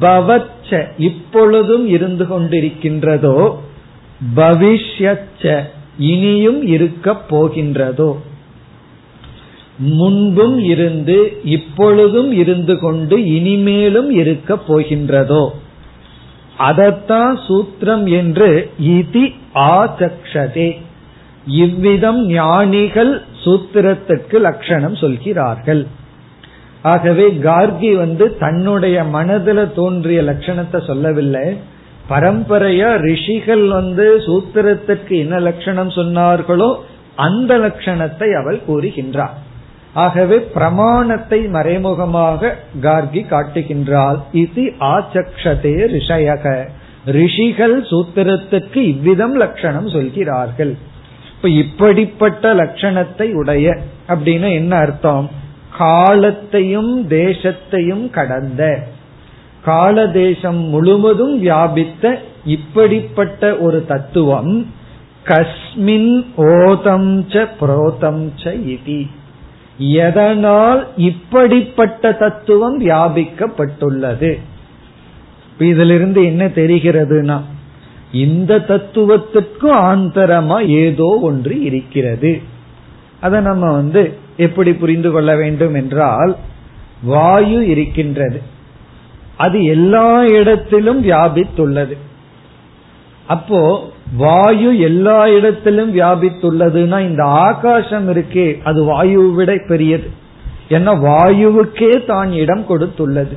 [0.00, 3.56] பவச்ச இப்பொழுதும் இருந்து கொண்டிருக்கின்றதோ
[4.36, 5.60] பவிஷ்யச்ச
[5.98, 8.16] இனியும் இருக்க போகின்றதோ.
[9.78, 15.48] முன்பும் இருந்து இப்பொழுதும் இருந்து கொண்டு இனிமேலும் இருக்க போகின்றதோ.
[16.58, 20.80] அதத்தான் சூத்திரம் என்று இதி ஆச்சக்ஷதே.
[21.46, 25.86] இவ்விதம் ஞானிகள் சூத்திரத்திற்கு லட்சணம் சொல்கிறார்கள்.
[26.90, 31.46] ஆகவே கார்கி வந்து தன்னுடைய மனதில் தோன்றிய லட்சணத்தை சொல்லவில்லை.
[32.10, 36.70] பரம்பரையா ரிஷிகள் வந்து சூத்திரத்திற்கு என்ன லட்சணம் சொன்னார்களோ
[37.26, 39.38] அந்த லட்சணத்தை அவள் கூறுகின்றார்
[40.04, 42.50] ஆகவே பிரமாணத்தை மறைமுகமாக
[42.82, 44.18] கார்கி காட்டுகின்றாள்.
[44.42, 44.62] இது
[44.94, 46.46] ஆச்சக்ஷதே ரிஷயக.
[47.16, 50.72] ரிஷிகள் சூத்திரத்துக்கு இவ்விதம் லட்சணம் சொல்கிறார்கள்.
[51.34, 53.66] இப்ப இப்படிப்பட்ட லட்சணத்தை உடைய
[54.08, 55.26] அப்படின்னு என்ன அர்த்தம்?
[55.78, 58.86] காலத்தையும் தேசத்தையும் கடந்த
[59.64, 64.66] கால தேசம் முழுவதும் வியாபித்த இப்படிப்பட்ட ஒரு தத்துவம்
[65.24, 69.06] கஸ்மின் ஓதம் ச புரோதம் ச இதி.
[69.78, 74.40] எதனால் இப்படிப்பட்ட தத்துவம் வியாபிக்கப்பட்டுள்ளது?
[75.58, 77.40] இதிலிருந்து என்ன தெரிகிறதுனா
[78.12, 82.42] இந்த தத்துவத்திற்கும் ஆந்தரமா ஏதோ ஒன்று இருக்கிறது.
[83.20, 84.02] அதை நம்ம வந்து
[84.36, 86.36] எப்படி புரிந்து கொள்ள வேண்டும் என்றால்
[87.02, 88.42] வாயு இருக்கின்றது.
[89.36, 91.96] அது எல்லா இடத்திலும் வியாபித்துள்ளது.
[93.26, 100.10] அப்போ வாயு எல்லா இடத்திலும் வியாபித்துள்ளதுன்னா இந்த ஆகாசம் இருக்கே அது வாயுவை விட பெரியது.
[100.68, 103.36] ஏன்னா வாயுவுக்கே தான் இடம் கொடுத்துள்ளது.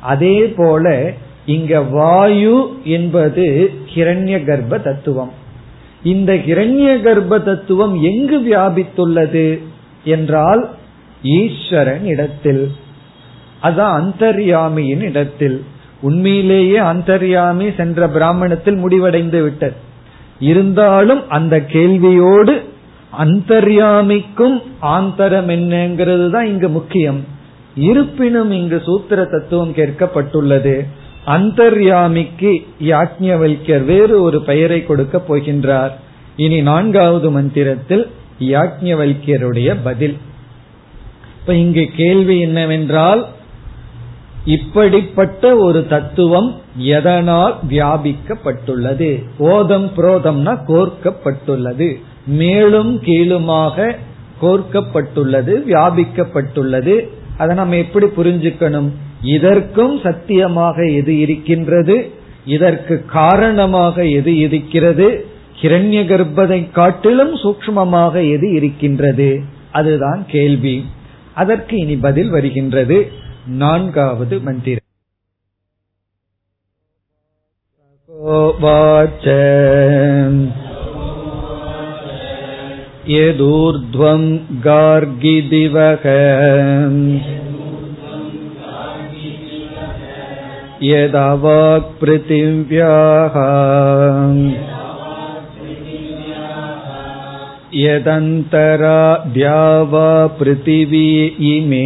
[0.00, 1.12] அதே போல
[1.46, 5.32] இங்க வாயு என்பது கிரண்ய கர்ப்ப தத்துவம்.
[6.02, 9.58] இந்த கிரண்ய கர்ப்ப தத்துவம் எங்கு வியாபித்துள்ளது?
[10.04, 10.70] என்றால்
[11.22, 12.72] ஈஸ்வரன் இடத்தில்
[13.62, 15.64] அதான் அந்தர்யாமியின் இடத்தில்.
[16.00, 19.74] உண்மையிலேயே அந்தர்யாமி சென்ற பிராமணத்தில் முடிவடைந்து விட்டது.
[20.38, 22.62] இருந்தாலும் அந்த கேள்வியோடு
[23.18, 27.24] அந்தர்யாமிக்கும் ஆந்தரம் என்னங்கிறது தான் இங்கு முக்கியம்.
[27.76, 30.86] இருப்பினும் இங்கு சூத்திர தத்துவம் கேட்கப்பட்டுள்ளது
[31.24, 35.90] அந்தர்யாமிக்கு யாக்ஞவல்யர் வேறு ஒரு பெயரை கொடுக்க போகின்றார்.
[36.36, 40.16] இனி நான்காவது மந்திரத்தில் யாஜ்ஞவல்யருடைய பதில்.
[41.40, 43.28] இப்ப இங்கு கேள்வி என்னவென்றால்
[44.44, 49.24] இப்படிப்பட்ட ஒரு தத்துவம் எதனால் வியாபிக்கப்பட்டுள்ளது?
[49.38, 52.00] ஓதம் புரோதம்னா கோர்க்கப்பட்டுள்ளது.
[52.26, 53.96] மேலும் கீழுமாக
[54.42, 57.08] கோர்க்கப்பட்டுள்ளது வியாபிக்கப்பட்டுள்ளது.
[57.38, 58.90] அதை நம்ம எப்படி புரிஞ்சுக்கணும்?
[59.22, 62.10] இதற்கும் சத்தியமாக எது இருக்கின்றது?
[62.44, 65.26] இதற்கு காரணமாக எது இருக்கிறது?
[65.61, 69.29] கிரண்ய கர்ப்பதை காட்டிலும் சூக்மமாக எது இருக்கின்றது
[69.71, 70.85] அதுதான் கேள்வி
[71.33, 72.97] அதற்கு இனி பதில் வருகின்றது
[73.57, 74.89] நான்காவது மந்திரம்
[83.07, 84.21] यदूर्ध्वं
[84.63, 86.05] गार्गिदिवः
[92.03, 93.35] यदवाक्पृथिव्याः
[97.75, 98.99] यदन्तरा
[99.33, 101.07] द्यावा पृथिवी
[101.51, 101.85] इमे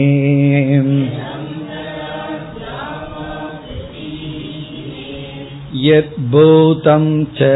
[5.86, 7.06] यद्भूतं
[7.40, 7.50] च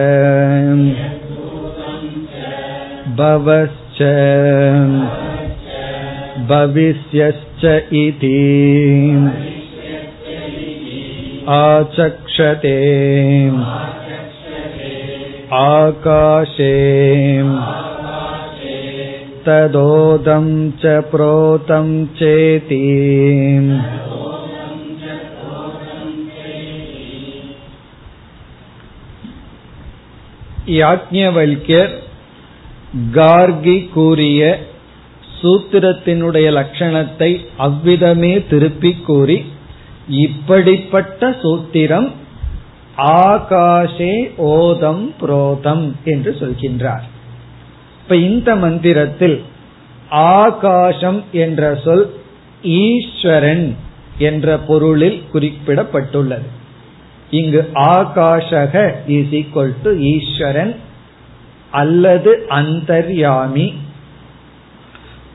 [3.18, 4.02] भवश्च
[6.50, 7.66] भविष्यश्च
[8.04, 8.38] इति
[11.50, 12.78] आचक्षते
[15.60, 16.74] आकाशे
[19.46, 21.88] तदोदं च प्रोतं
[22.18, 22.80] चेति
[30.78, 31.94] யாக்ஞவல்யர்
[33.16, 34.42] கார்கி கூறிய
[35.42, 39.38] சூத்திரத்தினுடைய லட்சணத்தை அவ்விதமே திருப்பிக் கூறி
[40.18, 42.10] இப்படிப்பட்ட சூத்திரம்
[43.22, 44.14] ஆகாஷே
[44.52, 47.06] ஓதம் புரோதம் என்று சொல்கின்றார்
[48.07, 49.43] இப்ப இந்த மந்திரத்தில்
[50.11, 52.15] ஆகாசம் என்ற சொல்
[52.63, 53.77] ஈஸ்வரன்
[54.19, 56.47] என்ற பொருளில் குறிப்பிடப்பட்டுள்ளது.
[57.31, 60.77] இங்கு ஆகாஷக இஸ் ஈக்வல் டு ஈஸ்வரன்
[61.71, 63.75] அல்லது அந்தர்யாமி.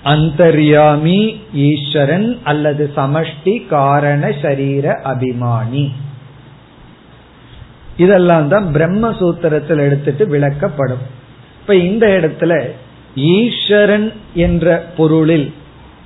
[0.04, 5.92] அந்தர்யாமி ஈஸ்வரன் அல்லது சமஷ்டி காரண சரீர அபிமானி.
[7.98, 11.20] இதெல்லாம் தான் பிரம்மசூத்திரத்தில் எடுத்துட்டு விளக்கப்படும்.
[11.62, 12.70] இப்ப இந்த இடத்துல
[13.16, 15.54] ஈஸ்வரன் என்ற பொருளில்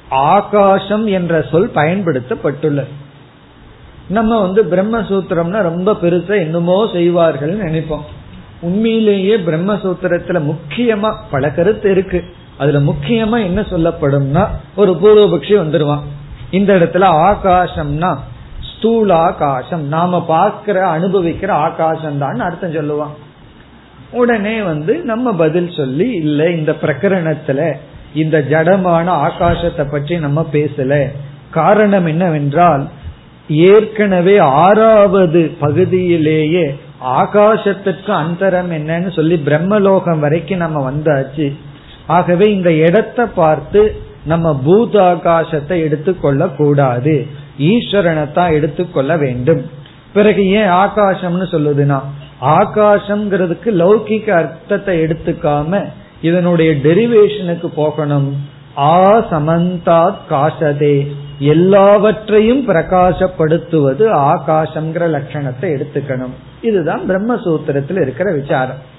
[0.09, 2.93] ஆகாசம் என்ற சொல் பயன்படுத்தப்பட்டுள்ளது.
[4.07, 8.05] நம்ம வந்து பிரம்மசூத்திரம்னா ரொம்ப பெருசா என்னமோ செய்வார்கள் நினைப்போம்.
[8.61, 12.23] உண்மையிலேயே பிரம்மசூத்திரத்துல முக்கியமா பல கருத்து இருக்கு.
[12.57, 16.05] அதுல முக்கியமா என்ன சொல்லப்படும்னா ஒரு பூர்வபக்ஷி வந்துருவான்.
[16.51, 18.17] இந்த இடத்துல ஆகாசம்னா
[18.77, 23.15] ஸ்தூல ஆகாசம் நாம பார்க்கிற அனுபவிக்கிற ஆகாசம் தான் அர்த்தம் சொல்லுவான்.
[24.11, 27.73] உடனே வந்து நம்ம பதில் சொல்லி இல்ல இந்த பிரகரணத்துல
[28.13, 31.07] இந்த ஜடமான ஆகாசத்தை பற்றி நம்ம பேசல.
[31.51, 32.87] காரணம் என்னவென்றால்
[33.47, 41.53] ஏற்கனவே ஆறாவது பகுதியிலேயே ஆகாசத்திற்கு அந்தரம் என்னன்னு சொல்லி பிரம்மலோகம் வரைக்கும் நம்ம வந்தாச்சு.
[42.07, 47.27] ஆகவே இந்த இடத்தை பார்த்து நம்ம பூத ஆகாசத்தை எடுத்துக்கொள்ள கூடாது.
[47.59, 49.69] ஈஸ்வரனை தான் எடுத்துக்கொள்ள வேண்டும்.
[50.13, 51.99] பிறகு ஏன் ஆகாசம்னு சொல்லுதுன்னா
[52.41, 55.85] ஆகாசம்ங்கிறதுக்கு லௌகிக அர்த்தத்தை எடுத்துக்காம
[56.21, 58.35] இதனுடைய டெரிவேஷனுக்கு போகணும்.
[58.77, 61.11] ஆ சமந்தா காசதே.
[61.39, 66.35] எல்லாவற்றையும் பிரகாசப்படுத்துவது ஆகாசம்ங்கிற லட்சணத்தை எடுத்துக்கணும்.
[66.61, 68.93] இதுதான் பிரம்மசூத்திரத்தில் இருக்கிற விசாரம்.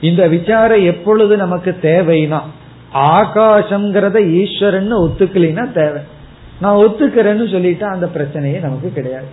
[0.00, 2.40] இந்த விசாரம் எப்பொழுது நமக்கு தேவைனா
[2.94, 6.00] ஆகாசம்ங்கிறத ஈஸ்வரன் ஒத்துக்கலினா தேவை.
[6.60, 9.26] நான் ஒத்துக்கிறேன்னு சொல்லிட்டா அந்த பிரச்சனையே நமக்கு கிடையாது.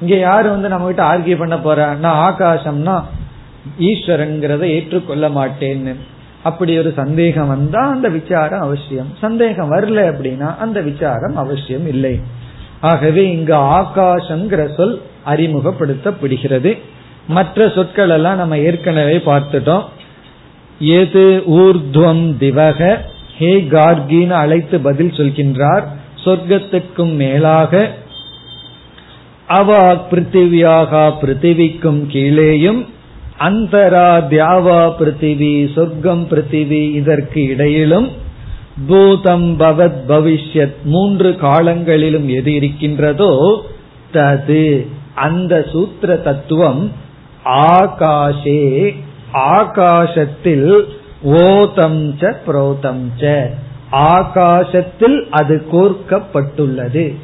[0.00, 2.96] இங்க யாரு வந்து நம்ம கிட்ட ஆர்கியூ பண்ண போறா நான் ஆகாசம்னா
[3.80, 5.94] ஈஸ்வரங்கிறத ஏற்றுக்கொள்ள மாட்டேன்னு.
[6.42, 9.08] அப்படி ஒரு சந்தேகம் வந்தா அந்த விசாரம் அவசியம்.
[9.20, 12.20] சந்தேகம் வரல அப்படின்னா அந்த விசாரம் அவசியம் இல்லை.
[12.80, 16.78] ஆகவே இங்கு ஆகாசங்கிற சொல் அறிமுகப்படுத்தப்படுகிறது.
[17.28, 19.84] மற்ற சொற்கள் எல்லாம் நம்ம ஏற்கனவே பார்த்துட்டோம்.
[20.78, 22.98] எது ஊர்துவம் திவக
[23.38, 25.82] ஹே கார்கின்னு அழைத்து பதில் சொல்கின்றார்.
[26.24, 27.90] சொர்க்கத்துக்கும் மேலாக
[29.46, 32.86] அவா பிருத்திவியாகா பிருத்திவிக்கும் கீழேயும்
[33.38, 38.08] அந்தரா தியாவா பிருத்திவி சொர்க்கம் பிருத்திவி இதற்கு இடையிலும்
[38.88, 43.64] பூதம் பவத் பவிஷ்யத் மூன்று காலங்களிலும் எது இருக்கின்றதோ
[44.12, 44.86] தது.
[45.14, 46.92] அந்த சூத்திர தத்துவம்
[47.44, 48.94] ஆகாஷே
[49.32, 50.84] ஆகாசத்தில்
[51.24, 53.48] ஓதம் ச புரோதம் ச.
[53.92, 57.14] ஆகாசத்தில் அது கோர்க்கப்பட்டுள்ளது.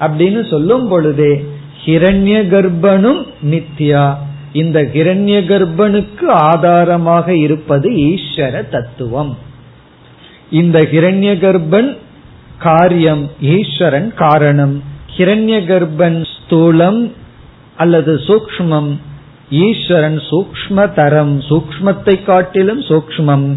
[0.00, 1.44] அப்படின்னு சொல்லும் பொழுதே
[1.84, 4.14] ஹிரண்ய கர்ப்பனும் நித்யா.
[4.52, 9.38] இந்த ஹிரண்ய கர்ப்பனுக்கு ஆதாரமாக இருப்பது ஈஸ்வர தத்துவம்.
[10.50, 11.96] இந்த ஹிரண்ய கர்ப்பன்
[12.58, 14.82] காரியம் ஈஸ்வரன் காரணம்.
[15.16, 17.12] ஹிரண்ய கர்ப்பன் ஸ்தூலம்
[17.76, 18.90] அல்லது சூக்மம்
[19.50, 23.54] ஈஸ்வரன் சூக்ம தரம் சூக்மத்தை காட்டிலும் சூக்மம்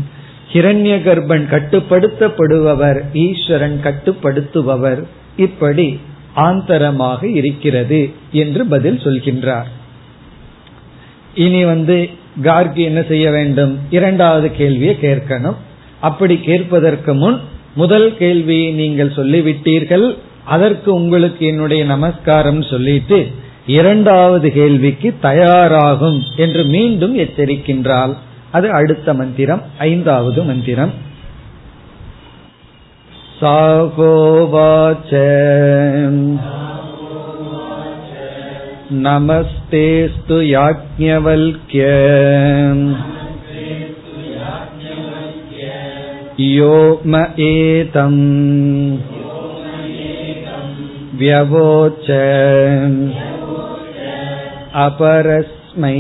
[0.54, 5.02] ஹிரண்ய கர்ப்பன் கட்டுப்படுத்தப்படுபவர் ஈஸ்வரன் கட்டுப்படுத்துபவர்.
[5.38, 6.00] இப்படி
[6.46, 8.00] ஆந்தரமாக இருக்கிறது
[8.44, 9.70] என்று பதில் சொல்கின்றார்.
[11.36, 11.98] இனி வந்து
[12.44, 13.74] கார்கி என்ன செய்ய வேண்டும்?
[13.90, 15.58] இரண்டாவது கேள்வியை கேட்கணும்.
[16.00, 17.38] அப்படி கேட்பதற்கு முன்
[17.76, 20.08] முதல் கேள்வியை நீங்கள் சொல்லிவிட்டீர்கள்.
[20.56, 23.18] அதற்கு உங்களுக்கு என்னுடைய நமஸ்காரம் சொல்லிட்டு
[23.68, 28.14] இரண்டாவது கேள்விக்கு தயாராகும் என்று மீண்டும் எச்சரிக்கின்றால்
[28.52, 30.94] அது அடுத்த மந்திரம் ஐந்தாவது மந்திரம்.
[33.40, 35.10] साहोवाच
[39.06, 41.84] नमस्तेऽस्तु याज्ञवल्क्य
[46.46, 46.80] यो
[47.14, 48.18] म एतम्
[51.22, 52.10] व्यवोच
[54.86, 55.94] अपरस्मै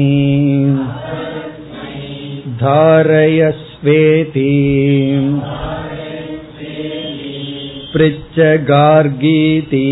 [2.63, 4.51] धारयस्वेति
[7.96, 8.36] पृच्छ
[8.66, 9.86] गार्गीति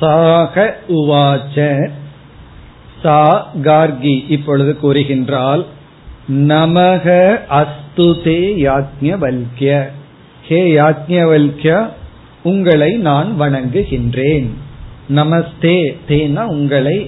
[0.00, 0.56] சாக
[0.98, 1.56] உவாச்ச
[3.02, 3.20] சா
[3.60, 5.62] கார்கி இப்பொழுது கூறுகின்றால்
[6.48, 7.06] நமக
[7.58, 9.72] அஸ்துதே யாக்ஞவல்கிய
[10.48, 11.74] ஹே யாக்ஞவல்கிய
[12.42, 14.48] உங்களை நான் வணங்குகின்றேன்
[15.10, 15.76] நமஸ்தே
[16.08, 16.98] தேனா உங்களை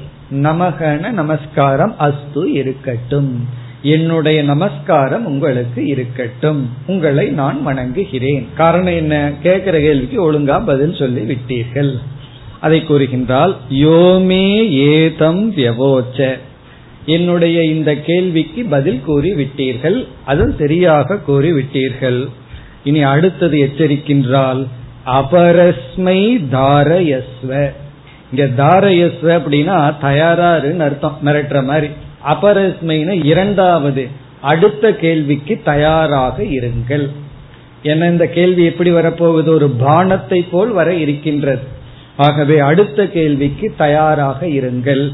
[0.42, 3.32] நமகன நமஸ்காரம் அஸ்து இருக்கட்டும்
[3.81, 6.69] என்னுடைய நமஸ்காரம் உங்களுக்கு இருக்கட்டும்.
[6.87, 8.47] உங்களை நான் வணங்குகிறேன்.
[8.55, 9.31] காரணம் என்ன?
[9.43, 11.97] கேட்கிற கேள்விக்கு ஒழுங்கா பதில் சொல்லி விட்டீர்கள்.
[12.61, 16.37] அதை கூறுகின்றால் யோமே ஏதம் வியவோச்ச.
[17.05, 20.07] என்னுடைய இந்த கேள்விக்கு பதில் கூறி விட்டீர்கள்.
[20.25, 22.27] அதுவும் சரியாக கூறி விட்டீர்கள்.
[22.83, 24.67] இனி அடுத்தது எச்சரிக்கின்றால்
[25.05, 27.71] அபரஸ்மை தாரயஸ்வ.
[28.31, 31.17] இங்க தாரயஸ்வ அப்படின்னா தயாராருன்னு அர்த்தம்.
[31.25, 31.87] மிரட்டுற மாதிரி.
[32.25, 34.07] அபரஸ்மைன இரண்டாவது
[34.41, 37.09] அடுத்த கேள்விக்கு தயாராக இருங்கள்.
[37.83, 39.47] என்ன இந்த கேள்வி எப்படி வரப்போகுது?
[39.47, 41.61] ஒரு பானத்தை போல் வர இருக்கின்றது.
[42.17, 45.13] ஆகவே அடுத்த கேள்விக்கு தயாராக இருங்கள்.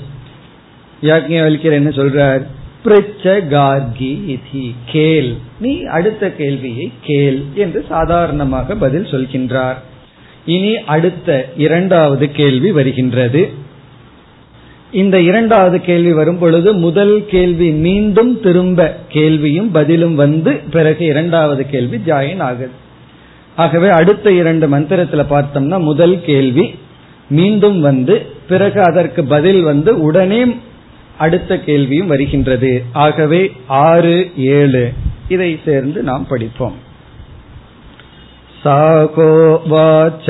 [1.01, 2.43] யாக்ஞர் என்ன சொல்றார்?
[2.85, 4.39] பிரிச்ச கார்கி
[4.85, 5.33] கேள்.
[5.59, 9.75] நீ அடுத்த கேள்வியை கேள் என்று சாதாரணமாக பதில் சொல்கின்றார்.
[10.45, 13.49] இனி அடுத்த இரண்டாவது கேள்வி வருகின்றது.
[14.93, 21.97] இந்த இரண்டாவது கேள்வி வரும் பொழுது முதல் கேள்வி மீண்டும் திரும்ப கேள்வியும் பதிலும் வந்து பிறகு இரண்டாவது கேள்வி
[21.97, 22.69] ஜாயின் ஆகுது.
[23.55, 26.75] ஆகவே அடுத்த இரண்டு மந்திரத்தில் பார்த்தோம்னா முதல் கேள்வி
[27.29, 30.41] மீண்டும் வந்து பிறகு அதற்கு பதில் வந்து உடனே
[31.17, 32.83] அடுத்த கேள்வியும் வருகின்றது.
[32.91, 34.85] ஆகவே ஆறு ஏழு
[35.27, 36.77] இதை சேர்ந்து நாம் படிப்போம்.
[38.63, 40.27] சாகோவாச்ச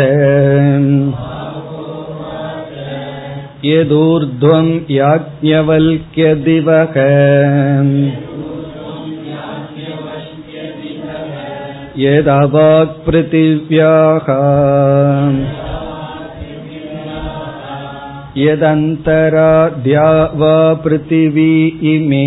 [3.64, 6.94] यदूर्ध्वं याज्ञवल्क्यदिवः
[12.04, 14.28] यदवाक्पृथिव्याः
[18.42, 20.08] यदन्तराद्या
[20.40, 21.52] वा पृथिवी
[21.92, 22.26] इमे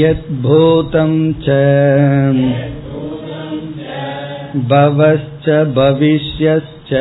[0.00, 1.12] यद्भूतं
[1.46, 1.56] च
[4.72, 6.92] भवश्च भविष्यश्च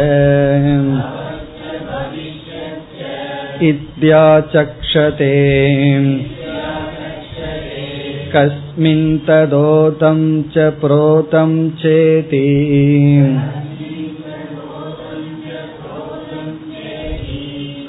[3.70, 5.34] इत्याचक्षते
[8.36, 10.20] कस्मिन् तदोतं
[10.56, 12.42] च प्रोतं चेति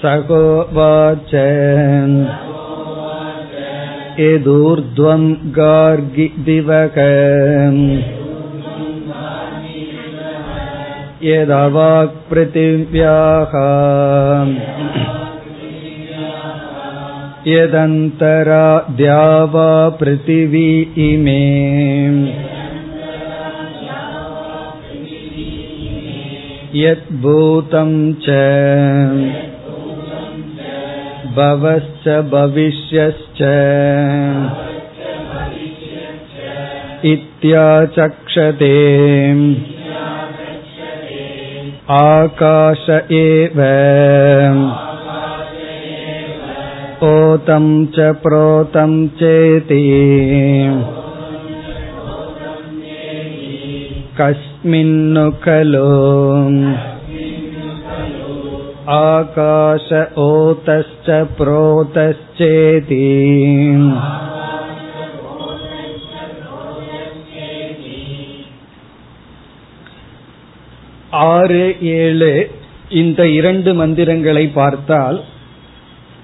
[0.03, 1.35] सहोवाच
[4.21, 5.25] यदूर्ध्वं
[5.59, 6.99] गार्गिदिवक
[11.23, 12.53] यदवाक्पृथिव्याः
[17.53, 18.67] यदन्तरा
[18.97, 19.69] द्यावा
[20.01, 20.71] पृथिवी
[21.09, 21.43] इमे
[26.81, 27.93] यद्भूतं
[28.25, 28.37] च
[31.37, 33.41] भवश्च भविष्यश्च
[37.13, 38.75] इत्याचक्षते
[41.95, 42.87] आकाश
[43.21, 43.61] एव
[47.09, 49.81] ओतं च प्रोतं चेति
[54.21, 55.87] कस्मिन्नु खलु
[58.97, 59.89] आकाश
[60.27, 61.09] ओतश्च
[61.39, 63.05] प्रोतश्चेति
[71.12, 72.52] ஆறு ஏழு
[72.90, 75.24] இந்த இரண்டு மந்திரங்களை பார்த்தால்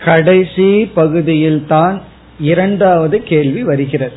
[0.05, 2.01] கடைசி பகுதியில் தான்
[2.39, 4.15] இரண்டாவது கேள்வி வருகிறது.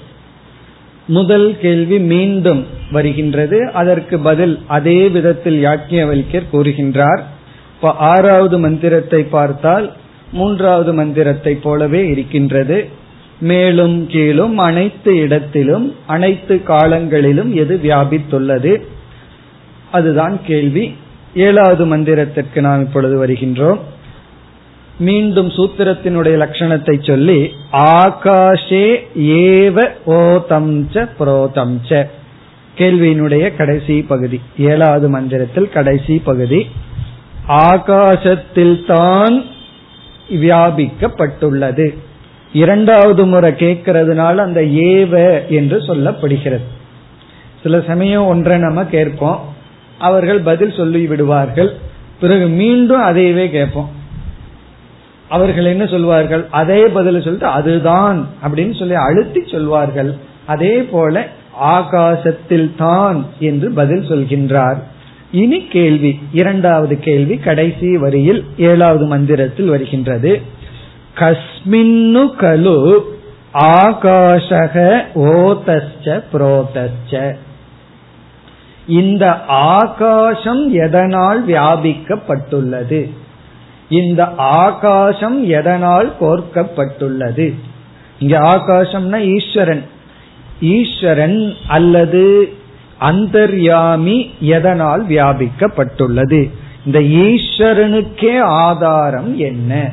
[1.06, 3.70] முதல் கேள்வி மீண்டும் வருகின்றது.
[3.72, 7.22] அதற்கு பதில் அதே விதத்தில் யாக்ஞவல்யர் கூறுகின்றார்.
[7.74, 9.92] இப்ப ஆறாவது மந்திரத்தை பார்த்தால்
[10.32, 12.88] மூன்றாவது மந்திரத்தை போலவே இருக்கின்றது.
[13.40, 18.82] மேலும் கீழும் அனைத்து இடத்திலும் அனைத்து காலங்களிலும் எது வியாபித்துள்ளது?
[19.92, 20.96] அதுதான் கேள்வி.
[21.34, 23.78] ஏழாவது மந்திரத்திற்கு நாம் இப்பொழுது வருகின்றோம்.
[24.98, 32.06] மீண்டும் சூத்திரத்தினுடைய லட்சணத்தை சொல்லி ஆகாஷே ஏவ ஓதம் ச புரோதம் ச.
[32.78, 36.66] கேள்வியினுடைய கடைசி பகுதி ஏழாவது மந்திரத்தில் கடைசி பகுதி.
[37.48, 39.44] ஆகாசத்தில் தான்
[40.30, 41.94] வியாபிக்கப்பட்டுள்ளது.
[42.52, 46.68] இரண்டாவது முறை கேட்கறதுனால அந்த ஏவ என்று சொல்லப்படுகிறது.
[47.62, 49.49] சில சமயம் ஒன்றை நம்ம கேட்போம்.
[50.00, 51.70] அவர்கள் பதில் சொல்லி விடுவார்கள்.
[52.20, 53.90] பிறகு மீண்டும் அதையவே கேட்போம்.
[55.28, 56.46] அவர்கள் என்ன சொல்வார்கள்?
[56.50, 60.10] அதே பதில் சொல்லிட்டு அதுதான் அப்படின்னு சொல்லி அழுத்தி சொல்வார்கள்.
[60.46, 61.26] அதே போல
[61.60, 64.80] ஆகாசத்தில் தான் என்று பதில் சொல்கின்றார்.
[65.32, 70.32] இனி கேள்வி இரண்டாவது கேள்வி கடைசி வரியில் ஏழாவது மந்திரத்தில் வருகின்றது.
[71.18, 72.76] கஸ்மின்னு கலு
[73.74, 74.76] ஆகாஷக
[75.28, 77.36] ஓதச்ச புரோதச்ச
[78.90, 83.00] இந்த ஆகாசம் எதனால் வியாபிக்கப்பட்டுள்ளது?
[83.88, 87.46] இந்த ஆகாசம் எதனால் கோர்க்கப்பட்டுள்ளது?
[88.18, 89.84] இங்க ஆகாசம்னா ஈஸ்வரன்.
[90.60, 92.52] ஈஸ்வரன் அல்லது
[93.00, 96.40] அந்தர்யாமி எதனால் வியாபிக்கப்பட்டுள்ளது?
[96.86, 99.92] இந்த ஈஸ்வரனுக்கே ஆதாரம் என்ன?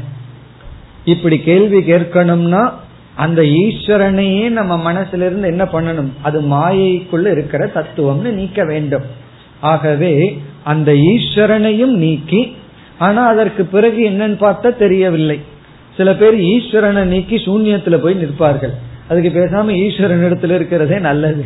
[1.05, 2.63] இப்படி கேள்வி கேட்கணும்னா
[3.17, 6.11] அந்த ஈஸ்வரனையே நம்ம மனசுல இருந்து என்ன பண்ணணும்?
[6.21, 9.05] அது மாயைக்குள்ள இருக்கிற தத்துவம்னு நீக்க வேண்டும்.
[9.59, 12.55] ஆகவே அந்த ஈஸ்வரனையும் நீக்கி
[12.97, 15.41] ஆனா அதற்கு பிறகு என்னன்னு பார்த்தா தெரியவில்லை.
[15.97, 18.73] சில பேர் ஈஸ்வரனை நீக்கி சூன்யத்துல போய் நிற்பார்கள்.
[19.09, 21.45] அதுக்கு பேசாம ஈஸ்வரன் இடத்துல இருக்கிறதே நல்லது.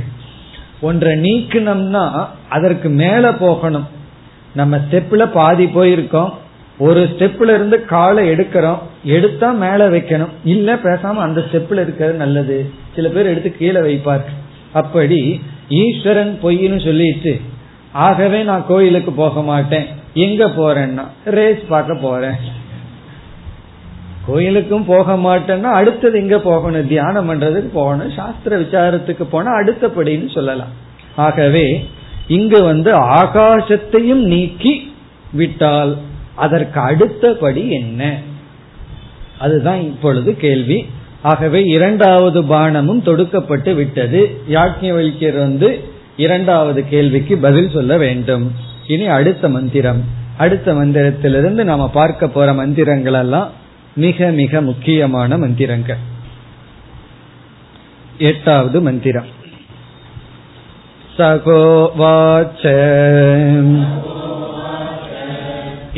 [0.81, 2.03] ஒன்றை நீக்கணும்னா
[2.49, 3.87] அதற்கு மேல போகணும்.
[4.55, 6.31] நம்ம ஸ்டெப்ல பாதி போயிருக்கோம்.
[6.85, 10.33] ஒரு ஸ்டெப்ல இருந்து காலை எடுக்கிறோம் எடுத்தா மேல வைக்கணும்.
[10.43, 12.57] இல்ல பேசாம அந்த ஸ்டெப்ல இருக்கிறது நல்லது.
[12.95, 14.23] சில பேர் எடுத்து கீழே வைப்பார்
[14.73, 17.33] அப்படி ஈஸ்வரன் பொய்ன்னு சொல்லிட்டு
[17.91, 19.85] ஆகவே நான் கோயிலுக்கு போக மாட்டேன்.
[20.13, 21.05] எங்க போறேன்னா?
[21.25, 22.37] ரேஸ் பார்க்க போறேன்.
[24.25, 26.87] கோயிலுக்கும் போக மாட்டேன்னா அடுத்தது எங்க போகணும்?
[26.87, 28.11] தியானம் பண்றதுக்கு போகணும்.
[28.11, 30.73] சாஸ்திர விசாரத்துக்கு போனா அடுத்தபடின்னு சொல்லலாம்.
[31.15, 31.65] ஆகவே
[32.27, 34.93] இங்கு வந்து ஆகாசத்தையும் நீக்கி
[35.31, 35.93] விட்டால்
[36.35, 38.17] அதற்கு அடுத்தபடி என்ன?
[39.39, 40.89] அதுதான் இப்பொழுது கேள்வி.
[41.21, 44.41] ஆகவே இரண்டாவது பானமும் தொடுக்கப்பட்டு விட்டது.
[44.49, 45.83] யாக்கியவல்யர் வந்து
[46.17, 48.51] இரண்டாவது கேள்விக்கு பதில் சொல்ல வேண்டும்.
[48.87, 50.03] இனி அடுத்த மந்திரம்.
[50.37, 53.51] அடுத்த மந்திரத்திலிருந்து நாம பார்க்க போற மந்திரங்கள் எல்லாம்
[53.95, 55.97] மிக மிக முக்கியமான மந்திரங்கள்.
[58.17, 59.25] எட்டாவது மந்திரம்.
[61.17, 62.63] சகோவாச்ச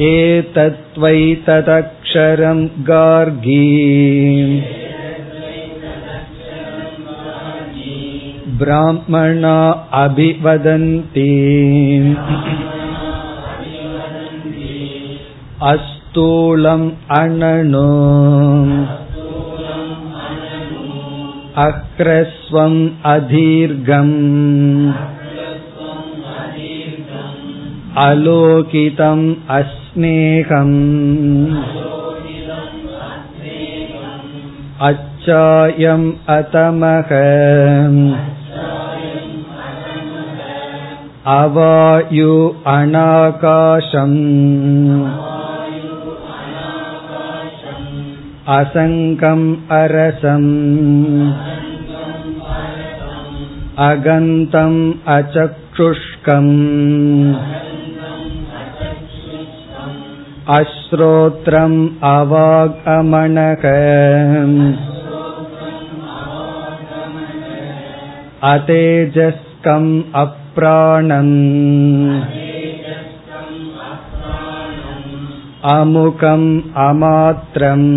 [0.08, 3.64] एतत्त्वै तदक्षरं गार्गी
[8.60, 9.56] ब्राह्मणा
[10.02, 11.32] अभिवदन्ति
[15.72, 16.88] अस्तूलम्
[17.18, 17.86] अननु
[21.66, 22.80] अक्रस्वम्
[23.12, 24.16] अदीर्घम्
[28.06, 29.24] अलोकितम्
[29.58, 30.76] अस्नेहम्
[34.88, 37.10] अच्छायम् अतमः
[41.36, 42.34] अवायु
[42.74, 44.18] अनाकाशम्
[48.58, 49.46] असङ्गम्
[49.80, 50.48] अरसम्
[53.88, 54.78] अगन्तम्
[55.16, 56.54] अचक्षुष्कम्
[60.56, 61.78] अश्रोत्रम्
[62.10, 63.64] अवागमनक
[68.50, 69.90] अतेजस्कम्
[70.22, 71.34] अप्राणम्
[75.74, 76.48] अमुकम्
[76.86, 77.88] अमात्रम्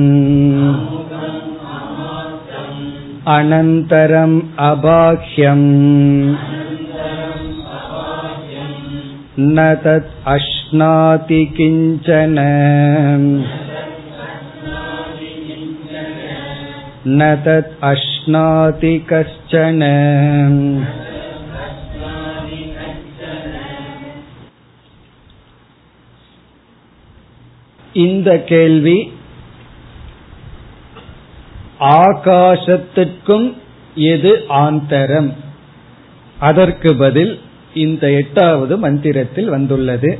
[3.38, 4.38] अनन्तरम्
[4.70, 5.68] अबाह्यम्
[9.40, 10.12] न तत्
[10.66, 12.38] अश्नाति किञ्चन
[17.10, 19.82] न तत् अश्नाति कश्चन
[27.96, 28.98] இந்த கேள்வி
[31.98, 33.48] ஆகாசத்திற்கும்
[34.12, 34.32] எது
[34.62, 35.30] ஆந்தரம்
[36.38, 37.34] அதற்கு பதில்
[37.76, 40.12] இந்த எட்டாவது மந்திரத்தில் வந்துள்ளது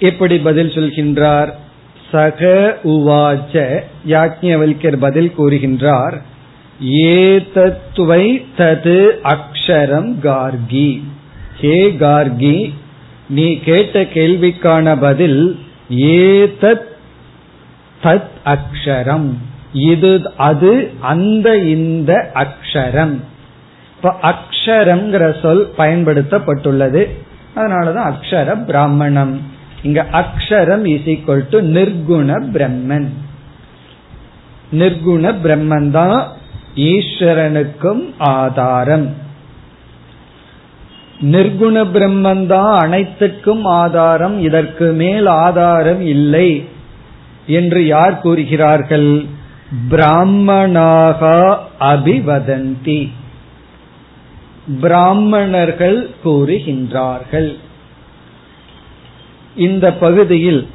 [0.00, 1.52] எப்படி பதில் சொல்கின்றார்?
[2.10, 6.20] சக உவாச்ச யாக்ஞவல்யர் பதில் கூறுகின்றார்
[6.84, 11.02] ஏதத்துவை தது அக்ஷரம் கார்கி.
[11.60, 12.72] ஹே கார்கி
[13.28, 15.58] நீ கேட்ட கேள்விக்கான பதில்
[15.90, 16.88] ஏதத்
[18.02, 19.34] தத் அக்ஷரம்.
[19.72, 23.20] இது அது அந்த இந்த அக்ஷரம்.
[23.96, 27.06] இப்ப அக்ஷரம்ங்கிற சொல் பயன்படுத்தப்பட்டுள்ளது.
[27.56, 29.58] அதனாலதான் அக்ஷர பிராமணம்.
[29.82, 33.08] இங்க அக்ஷரம் இஸ் ஈக்வல் டு நிர்குண பிரம்மன்.
[34.72, 36.26] நிர்குண பிரம்மன் தான்
[36.74, 39.14] ஈஸ்வரனுக்கும் ஆதாரம்.
[41.20, 46.64] நிர்குண பிரம்மன் தான் அனைத்துக்கும் ஆதாரம் இதற்கு மேல் ஆதாரம் இல்லை
[47.46, 49.24] என்று யார் கூறுகிறார்கள்?
[49.88, 51.20] பிராமணாக
[51.80, 53.10] அபிவதந்தி.
[54.80, 57.56] பிராமணர்கள் கூறுகின்றார்கள்.
[59.60, 60.66] இந்த பகுதியில்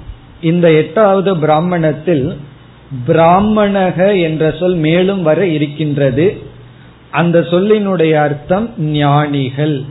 [0.41, 2.37] இந்த எட்டாவது பிராமணத்தில்
[3.07, 6.37] பிராமணக என்ற சொல் மேலும் வர இருக்கின்றது.
[7.11, 9.83] அந்த சொல்லினுடைய அர்த்தம் ஞானிகள்.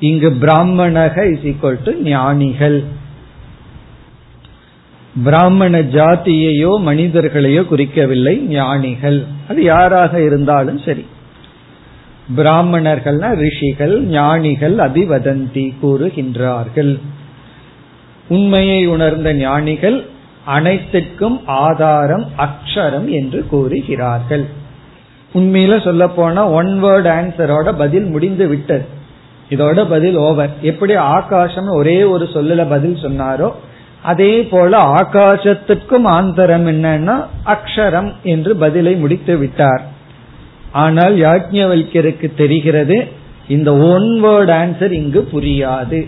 [0.00, 2.78] இங்கு பிராமணக இஸ் ஈக்வல் டு ஞானிகள்.
[5.24, 9.24] பிராமண ஜாத்தியையோ மனிதர்களையோ குறிக்கவில்லை ஞானிகள்.
[9.48, 11.04] அது யாராக இருந்தாலும் சரி.
[12.36, 16.98] பிராமணர்கள்னா ரிஷிகள் ஞானிகள் அதிவதந்தி கூறுகின்றார்கள்.
[18.28, 19.98] உண்மையை உணர்ந்த ஞானிகள்
[20.44, 24.44] அனைத்துக்கும் ஆதாரம் அக்ஷரம் என்று கூறுகிறார்கள்.
[25.34, 28.84] உண்மையில சொல்ல போனா ஒன் வேர்ட் ஆன்சரோட பதில் முடிந்து விட்டது.
[29.50, 33.50] இதோட பதில் ஓவர் எப்படி ஆகாசம் ஒரே ஒரு சொல்லல பதில் சொன்னாரோ
[34.02, 37.16] அதே போல ஆகாசத்துக்கும் ஆந்தரம் என்னன்னா
[37.46, 39.82] அக்ஷரம் என்று பதிலை முடித்து விட்டார்.
[40.72, 43.08] ஆனால் யாஜ்ஞவல்யருக்கு தெரிகிறது
[43.48, 46.00] இந்த ஒன் வேர்ட் ஆன்சர் இங்கு புரியாது.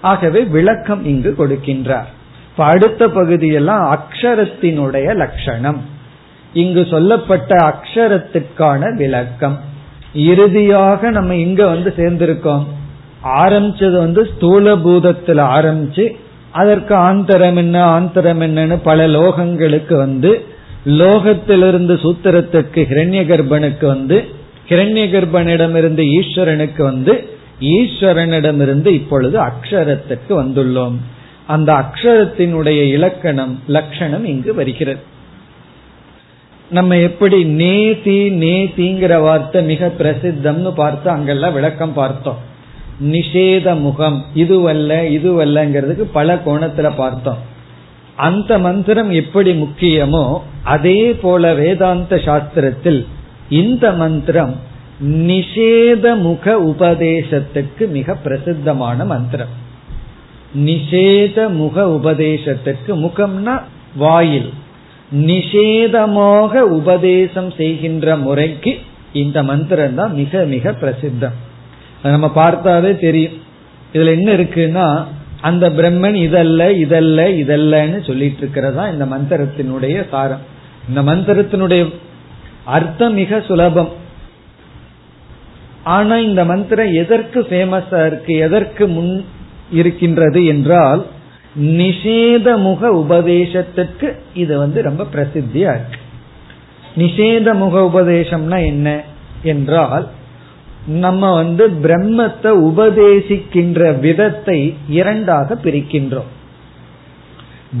[0.00, 2.08] ஆகவே விளக்கம் இங்கு கொடுக்கின்றார்.
[2.50, 5.80] இப்ப அடுத்த பகுதியெல்லாம் அக்ஷரத்தினுடைய லட்சணம்.
[6.52, 9.60] இங்கு சொல்லப்பட்ட அக்ஷரத்துக்கான விளக்கம்.
[10.14, 12.64] இறுதியாக நம்ம இங்க வந்து சேர்ந்திருக்கோம்.
[13.24, 16.10] ஆரம்பிச்சது வந்து ஸ்தூல பூதத்துல ஆரம்பிச்சு
[16.52, 20.44] அதற்கு ஆந்தரம் என்ன ஆந்தரம் என்னன்னு பல லோகங்களுக்கு வந்து
[20.86, 24.28] லோகத்திலிருந்து சூத்திரத்துக்கு ஹிரண்ய கர்ப்பனுக்கு வந்து
[24.68, 30.96] ஹிரண்ய கர்ப்பனிடமிருந்து ஈஸ்வரனுக்கு வந்து ஈஸ்வரனிடமிருந்து இப்பொழுது அக்ஷரத்துக்கு வந்துள்ளோம்.
[31.46, 35.00] அந்த அக்ஷரத்தினுடைய இலக்கணம் லட்சணம் இங்கு வருகிறது.
[36.70, 42.46] நம்ம எப்படி நேதி நேதிங்கிற வார்த்தை மிக பிரசித்தம்னு பார்த்து அங்கெல்லாம் விளக்கம் பார்த்தோம்.
[43.02, 47.38] நிஷேத முகம் இதுவல்ல இதுவல்லங்கிறதுக்கு பல கோணத்துல பார்த்தோம்.
[48.16, 53.06] அந்த மந்திரம் எப்படி முக்கியமோ அதே போல வேதாந்த சாஸ்திரத்தில்
[53.48, 54.56] இந்த மந்திரம்
[55.02, 59.66] நிஷேத முக உபதேசத்துக்கு மிக பிரசித்தமான மந்திரம்.
[60.58, 63.62] நிஷேத முக உபதேசத்துக்கு முகம்னா
[63.96, 64.52] வாயில்.
[65.14, 68.78] நிஷேதமாக உபதேசம் செய்கின்ற முறைக்கு
[69.12, 71.32] இந்த மந்திரம் தான் மிக மிக பிரசித்தம்.
[72.02, 73.32] நம்ம பார்த்தாவே தெரியும்.
[73.92, 75.04] இதுல என்ன இருக்குன்னா
[75.40, 80.40] அந்த பிரம்மன் இதல்ல இதல்ல இதல்லன்னு சொல்லிட்டு இருக்கிறதா இந்த மந்திரத்தினுடைய சாரம்.
[80.88, 81.94] இந்த மந்திரத்தினுடைய
[82.64, 84.06] அர்த்தம் மிக சுலபம்.
[85.94, 89.12] ஆனா இந்த மந்திரம் எதற்கு ஃபேமஸா இருக்கு எதற்கு முன்
[89.70, 91.02] இருக்கின்றது என்றால்
[91.78, 94.08] நிஷேத முக உபதேசத்துக்கு
[94.42, 96.00] இது வந்து ரொம்ப பிரசித்தியா இருக்கு.
[96.96, 98.88] நிஷேத முக உபதேசம்னா என்ன
[99.52, 100.06] என்றால்
[101.04, 104.58] நம்ம வந்து பிரம்மத்தை உபதேசிக்கின்ற விதத்தை
[104.98, 106.30] இரண்டாக பிரிக்கின்றோம்.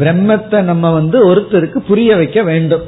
[0.00, 2.84] பிரம்மத்தை நம்ம வந்து ஒருத்தருக்கு புரிய வைக்க வேண்டும்.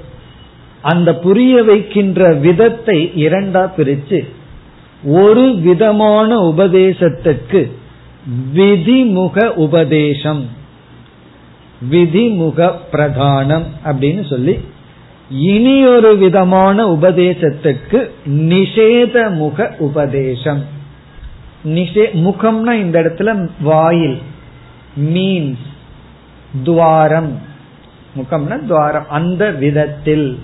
[0.82, 4.20] அந்த புரிய வைக்கின்ற விதத்தை இரண்டா பிரிச்சு
[5.04, 7.70] ஒரு விதமான உபதேசத்துக்கு
[8.54, 10.48] விதிமுக உபதேசம்.
[11.90, 14.58] விதிமுக பிரதானம் அப்படின்னு சொல்லி
[15.30, 20.64] இனி ஒரு விதமான உபதேசத்துக்கு நிஷேத முக உபதேசம்.
[21.64, 24.18] நிஷே முகம்னா இந்த இடத்துல வாயில்
[25.00, 25.66] மீன்ஸ்
[26.64, 27.40] துவாரம்.
[28.16, 30.38] முகம்னா துவாரம் அந்த விதத்தில்.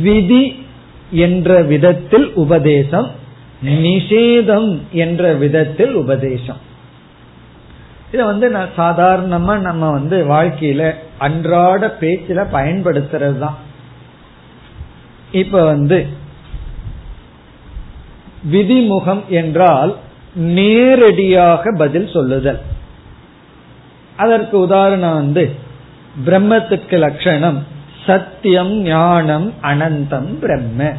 [0.00, 0.66] விதி
[1.10, 3.24] என்ற விதத்தில் உபதேசம்.
[3.66, 6.60] நிஷேதம் என்ற விதத்தில் உபதேசம்.
[8.12, 13.56] இத வந்து நான் சாதாரணமா நம்ம வந்து வாழ்க்கையில அன்றாட பேச்சில பயன்படுத்துறது தான்
[15.32, 16.06] இப்ப வந்து
[18.52, 19.96] விதிமுகம் என்றால்
[20.34, 22.60] நேரடியாக பதில் சொல்லுதல்.
[24.16, 25.54] அதற்கு உதாரணம் வந்து
[26.26, 27.66] பிரம்மத்துக்கு லட்சணம்
[28.06, 30.92] சத்தியம் ஞானம் அனந்தம் பிரம்ம.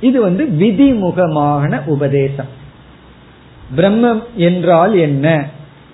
[0.00, 2.50] இது வந்து விதிமுகமான உபதேசம்.
[3.76, 5.46] பிரம்மம் என்றால் என்ன?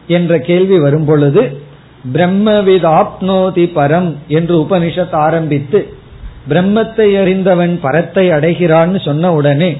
[0.07, 1.61] என்ற கேள்வி வரும் பொழுது
[2.15, 5.95] பிரம்மவித் ஆப்னோதி பரம் என்று உபனிஷத் ஆரம்பித்து
[6.49, 9.77] பிரம்மத்தை அறிந்தவன் பரத்தை அடைகிறான்னு சொன்ன உடனே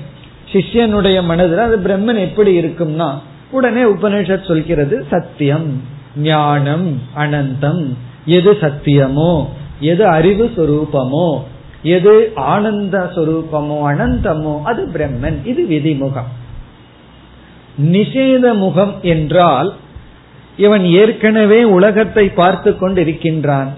[0.53, 3.19] சிஷ்யனுடைய மனதில் அது பிரம்மன் எப்படி இருக்கும்னா
[3.51, 5.83] உடனே உபனிஷத் சொல்கிறது சத்தியம்
[6.17, 7.85] ஞானம் அனந்தம்
[8.25, 9.45] எது சத்தியமோ
[9.81, 11.39] எது அறிவு சுரூபமோ
[11.83, 15.37] எது ஆனந்த சொரூபமோ அனந்தமோ அது பிரம்மன்.
[15.45, 16.31] இது விதிமுகம்.
[17.93, 19.73] நிஷேத முகம் என்றால்
[20.57, 23.71] இவன் ஏற்கனவே உலகத்தை பார்த்து கொண்டு இருக்கின்றான்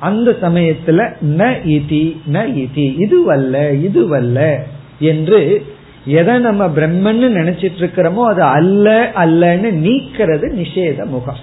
[0.00, 3.54] அந்த சமயத்துல ந இதி ந இதி இதுவல்ல
[3.88, 4.58] இதுவல்ல
[4.98, 5.66] என்று
[6.04, 11.36] எதை நம்ம பிரம்மன்னு நினைச்சிட்டு இருக்கிறோமோ அது அல்ல அல்லன்னு நீக்கிறது நிஷேத முகம்.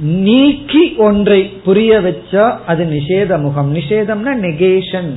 [0.00, 5.10] நீக்கி ஒன்றை புரிய வச்சா அது நிஷேத முகம் நிஷேதம்னா நெகேஷன்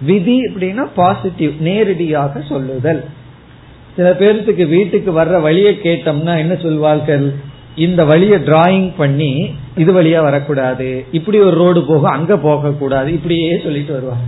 [0.00, 3.04] விதி அப்படின்னா பாசிட்டிவ் நேரடியாக சொல்லுதல்.
[3.96, 7.32] சில பேர்த்துக்கு வீட்டுக்கு வர்ற வழியை கேட்டோம்னா என்ன சொல்வார்கள்?
[7.74, 11.04] இந்த வழியை டிராயிங் பண்ணி இது வழியா வரக்கூடாது.
[11.12, 14.24] இப்படி ஒரு ரோடு போகும் அங்க போக கூடாது இப்படியே சொல்லிட்டு வருவாங்க.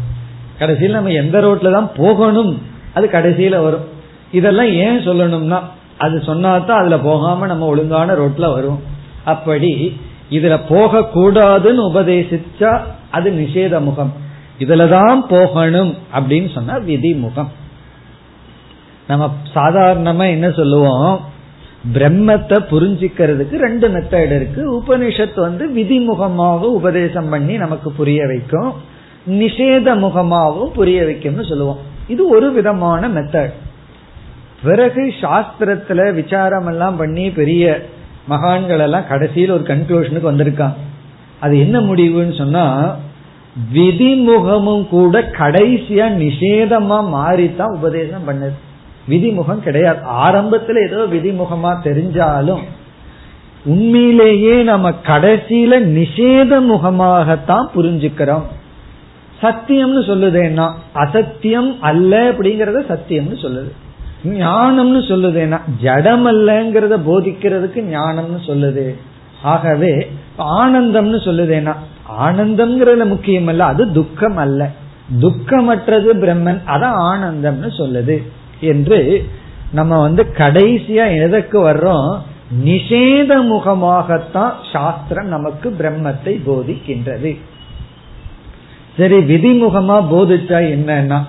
[0.59, 2.62] கடைசியில் நம்ம எந்த ரோட்ல தான் போகணும்
[2.95, 3.85] அது கடைசியில வரும்.
[4.33, 5.61] இதெல்லாம் ஏன் சொல்லணும்னா
[5.99, 8.95] அது சொன்னாதான் அதுல போகாம நம்ம ஒழுங்கான ரோட்ல வரும்
[9.27, 10.01] அப்படி
[10.31, 12.72] இதுல போக கூடாதுன்னு உபதேசிச்சா
[13.11, 14.12] அது நிஷேத முகம்
[14.59, 17.51] இதுலதான் போகணும் அப்படின்னு சொன்னா விதி முகம்
[19.09, 19.24] நம்ம
[19.55, 21.11] சாதாரணமா என்ன சொல்லுவோம்?
[21.95, 24.62] பிரம்மத்தை புரிஞ்சுக்கிறதுக்கு ரெண்டு மெத்தட் இருக்கு.
[24.79, 28.72] உபனிஷத் வந்து விதிமுகமாக உபதேசம் பண்ணி நமக்கு புரிய வைக்கும்.
[29.29, 31.79] நிஷேத முகமாகவும் புரிய வைக்கும்னு சொல்லுவோம்.
[32.09, 33.55] இது ஒரு விதமான மெத்தட்
[34.62, 37.64] பிறகு சாஸ்திரத்துல விசாரம் எல்லாம் பண்ணி பெரிய
[38.29, 40.77] மகான்கள் எல்லாம் கடைசியில் ஒரு கன்க்ளூஷனுக்கு வந்திருக்கான்.
[41.41, 42.97] அது என்ன முடிவுன்னு சொன்னா
[43.74, 48.57] விதிமுகமும் கூட கடைசியா நிஷேதமா மாறித்தான் உபதேசம் பண்ணது.
[49.09, 49.99] விதிமுகம் கிடையாது.
[50.11, 52.62] ஆரம்பத்துல ஏதோ விதிமுகமா தெரிஞ்சாலும்
[53.64, 58.47] உண்மையிலேயே நம்ம கடைசியில நிஷேத முகமாகத்தான் புரிஞ்சுக்கிறோம்.
[59.43, 63.72] சத்தியம்னு சொல்லுதேன்னா அசத்தியம் அல்ல அப்படிங்கறத சத்தியம்னு சொல்லுது.
[64.25, 68.95] ஞானம்னு சொல்லுதேனா ஜடம் அல்லங்கிறத போதிக்கிறதுக்கு ஞானம்னு சொல்லுது.
[69.43, 71.75] ஆகவே ஆனந்தம்னு சொல்லுதேனா
[72.21, 74.71] ஆனந்தம்ங்கிறதுல முக்கியம் அல்ல அது துக்கம் அல்ல.
[75.21, 78.23] துக்கமற்றது பிரம்மன் அதான் ஆனந்தம்னு சொல்லுது.
[78.61, 79.29] என்று
[79.73, 82.19] நம்ம வந்து கடைசியா எதற்கு வர்றோம்?
[82.64, 87.39] நிஷேத முகமாகத்தான் சாஸ்திரம் நமக்கு பிரம்மத்தை போதிக்கின்றது.
[88.97, 91.23] சரி விதிமுகமா போதிச்சா என்னன்னா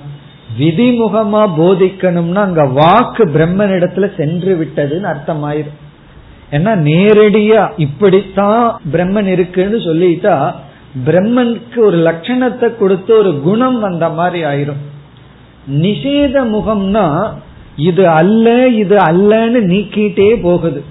[0.59, 5.77] விதிமுகமா போதிக்கணும்னா அங்க வாக்கு பிரம்மனிடத்துல சென்று விட்டதுன்னு அர்த்தம் ஆயிரும்
[6.51, 10.53] ஏன்னா நேரடியா இப்படித்தான் பிரம்மன் இருக்குன்னு சொல்லிட்டா
[11.05, 14.83] பிரம்மனுக்கு ஒரு லட்சணத்தை கொடுத்து ஒரு குணம் வந்த மாதிரி ஆயிரும்.
[15.71, 17.33] நிஷேத முகம்னா
[17.75, 20.83] இது அல்ல இது அல்லன்னு நீக்கிட்டே போகுது.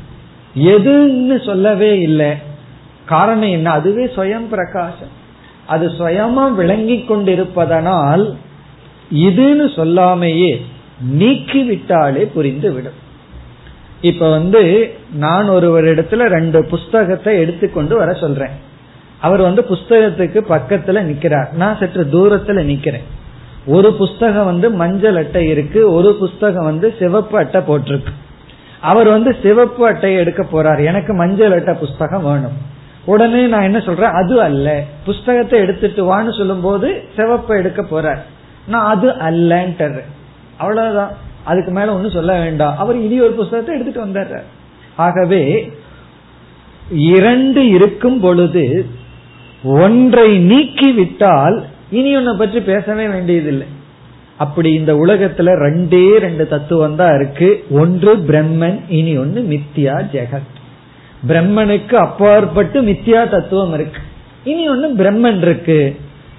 [0.57, 2.33] எதுன்னு சொல்லவே இல்லை.
[3.05, 3.71] காரணம் என்ன?
[3.71, 5.15] அதுவே சுயம் பிரகாசம்.
[5.67, 8.37] அது சுயமா விளங்கி கொண்டிருப்பதனால்
[9.15, 10.61] இதுன்னு சொல்லாமையே
[11.01, 13.05] நீக்கி விட்டாலே புரிந்து விடும்
[14.01, 18.51] இப்ப வந்து நான் ஒருவரிடத்துல ரெண்டு புஸ்தகத்தை எடுத்துக்கொண்டு வர சொல்றேன்.
[19.21, 21.53] அவர் வந்து புஸ்தகத்துக்கு பக்கத்துல நிக்கிறார்.
[21.53, 23.03] நான் சற்று தூரத்துல நிக்கிறேன்.
[23.67, 28.13] ஒரு புஸ்தகம் வந்து மஞ்சள் அட்டை இருக்கு ஒரு புஸ்தகம் வந்து சிவப்பு அட்டை போட்டிருக்கு.
[28.81, 30.85] அவர் வந்து சிவப்பு அட்டையை எடுக்க போறார்.
[30.85, 32.57] எனக்கு மஞ்சள் அட்டை புஸ்தகம் வேணும்.
[33.05, 34.11] உடனே நான் என்ன சொல்றேன்?
[34.11, 34.83] அது அல்ல.
[35.05, 38.19] புஸ்தகத்தை எடுத்துட்டு வான்னு சொல்லும் போது சிவப்பை எடுக்க போறார்.
[38.69, 40.01] நான் அது அல்லன்ட்டு
[40.57, 41.11] அவ்வளவுதான்.
[41.45, 42.79] அதுக்கு மேல ஒன்னும் சொல்ல வேண்டாம்.
[42.79, 44.45] அவர் இனி ஒரு புஸ்தகத்தை எடுத்துட்டு வந்தார்.
[44.97, 45.73] ஆகவே
[46.91, 48.87] இரண்டு இருக்கும் பொழுது
[49.63, 53.67] ஒன்றை நீக்கி விட்டால் இனி ஒன்ன பற்றி பேசவே வேண்டியதில்லை.
[54.37, 57.65] அப்படி இந்த உலகத்துல ரெண்டே ரெண்டு தத்துவம் தான் இருக்கு.
[57.71, 60.55] ஒன்று பிரம்மன் இனி ஒன்னு மித்தியா ஜெகத்.
[61.29, 64.01] பிரம்மனுக்கு அப்பாற்பட்டு மித்தியா தத்துவம் இருக்கு.
[64.45, 65.97] இனி ஒன்னு பிரம்மன் இருக்கு.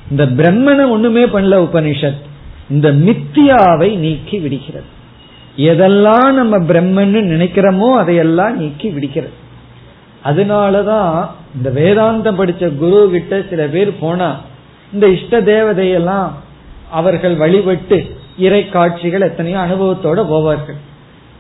[0.10, 2.22] இந்த பிரம்மனை ஒண்ணுமே பண்ணல உபனிஷத்.
[2.70, 4.88] இந்த மித்தியாவை நீக்கி விடுகிறது.
[5.58, 9.34] எதெல்லாம் நம்ம பிரம்மன்னு நினைக்கிறோமோ அதையெல்லாம் நீக்கி விடுகிறது.
[10.26, 14.30] அதனாலதான் இந்த வேதாந்தம் படிச்ச குரு கிட்ட சில பேர் போனா
[14.94, 16.30] இந்த இஷ்ட தேவதையெல்லாம்
[16.92, 17.98] அவர்கள் வழிபட்டு
[18.38, 20.80] இறை காட்சிகள் எத்தனையோ அனுபவத்தோட போவார்கள்.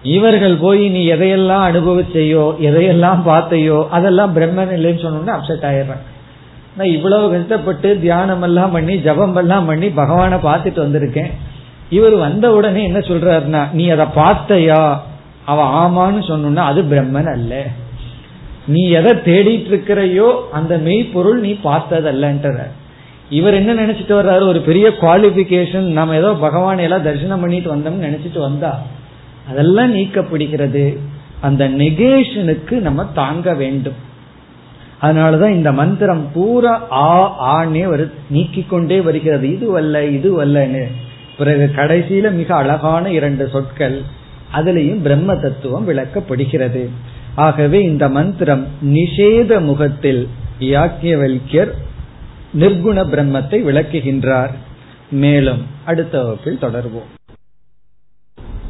[0.03, 6.05] இவர்கள் போய் நீ எதையெல்லாம் அனுபவிச்சையோ எதையெல்லாம் பார்த்தையோ அதெல்லாம் பிரம்மன் இல்லைன்னு சொன்னோம்னா அப்செட் ஆயிடுறாங்க.
[6.78, 11.32] நான் இவ்வளவு கஷ்டப்பட்டு தியானம் எல்லாம் பண்ணி ஜபம் எல்லாம் பண்ணி பகவானை பார்த்துட்டு வந்திருக்கேன்.
[11.89, 14.82] இவர் வந்த உடனே என்ன சொல்றாருன்னா நீ அதை பார்த்தையா?
[15.45, 17.65] அவ ஆமான்னு சொன்னா அது பிரம்மன் அல்ல.
[18.67, 22.65] நீ எதை தேடிட்டு இருக்கிறையோ அந்த மெய்ப்பொருள் நீ பார்த்ததல்லன்ற
[23.30, 24.43] இவர் என்ன நினைச்சிட்டு வர்றாரு?
[24.47, 28.71] ஒரு பெரிய குவாலிபிகேஷன் நம்ம ஏதோ பகவான் எல்லாம் தரிசனம் பண்ணிட்டு வந்தோம்னு நினைச்சிட்டு வந்தா
[29.49, 30.97] அதெல்லாம் நீக்கப்படுகிறது.
[31.41, 33.97] அந்த நெகேஷனுக்கு நம்ம தாங்க வேண்டும்.
[35.01, 37.11] அதனாலதான் இந்த மந்திரம் பூரா ஆ
[37.55, 39.53] ஆனே வரு நீக்கிக்கொண்டே வருகிறது.
[39.53, 40.85] இது வல்ல இது வல்லன்னு.
[41.37, 44.01] பிறகு கடைசியில மிக அழகான இரண்டு சொற்கள்
[44.53, 46.89] அதுலேயும் பிரம்ம தத்துவம் விளக்கப்படுகிறது.
[47.35, 50.27] ஆகவே இந்த மந்திரம் நிஷேத முகத்தில்
[50.59, 51.71] யாக்கியவல்யர்
[52.59, 54.53] நிர்குண பிரம்மத்தை விளக்குகின்றார்.
[55.11, 57.16] மேலும் அடுத்த வகுப்பில் தொடர்வோம்.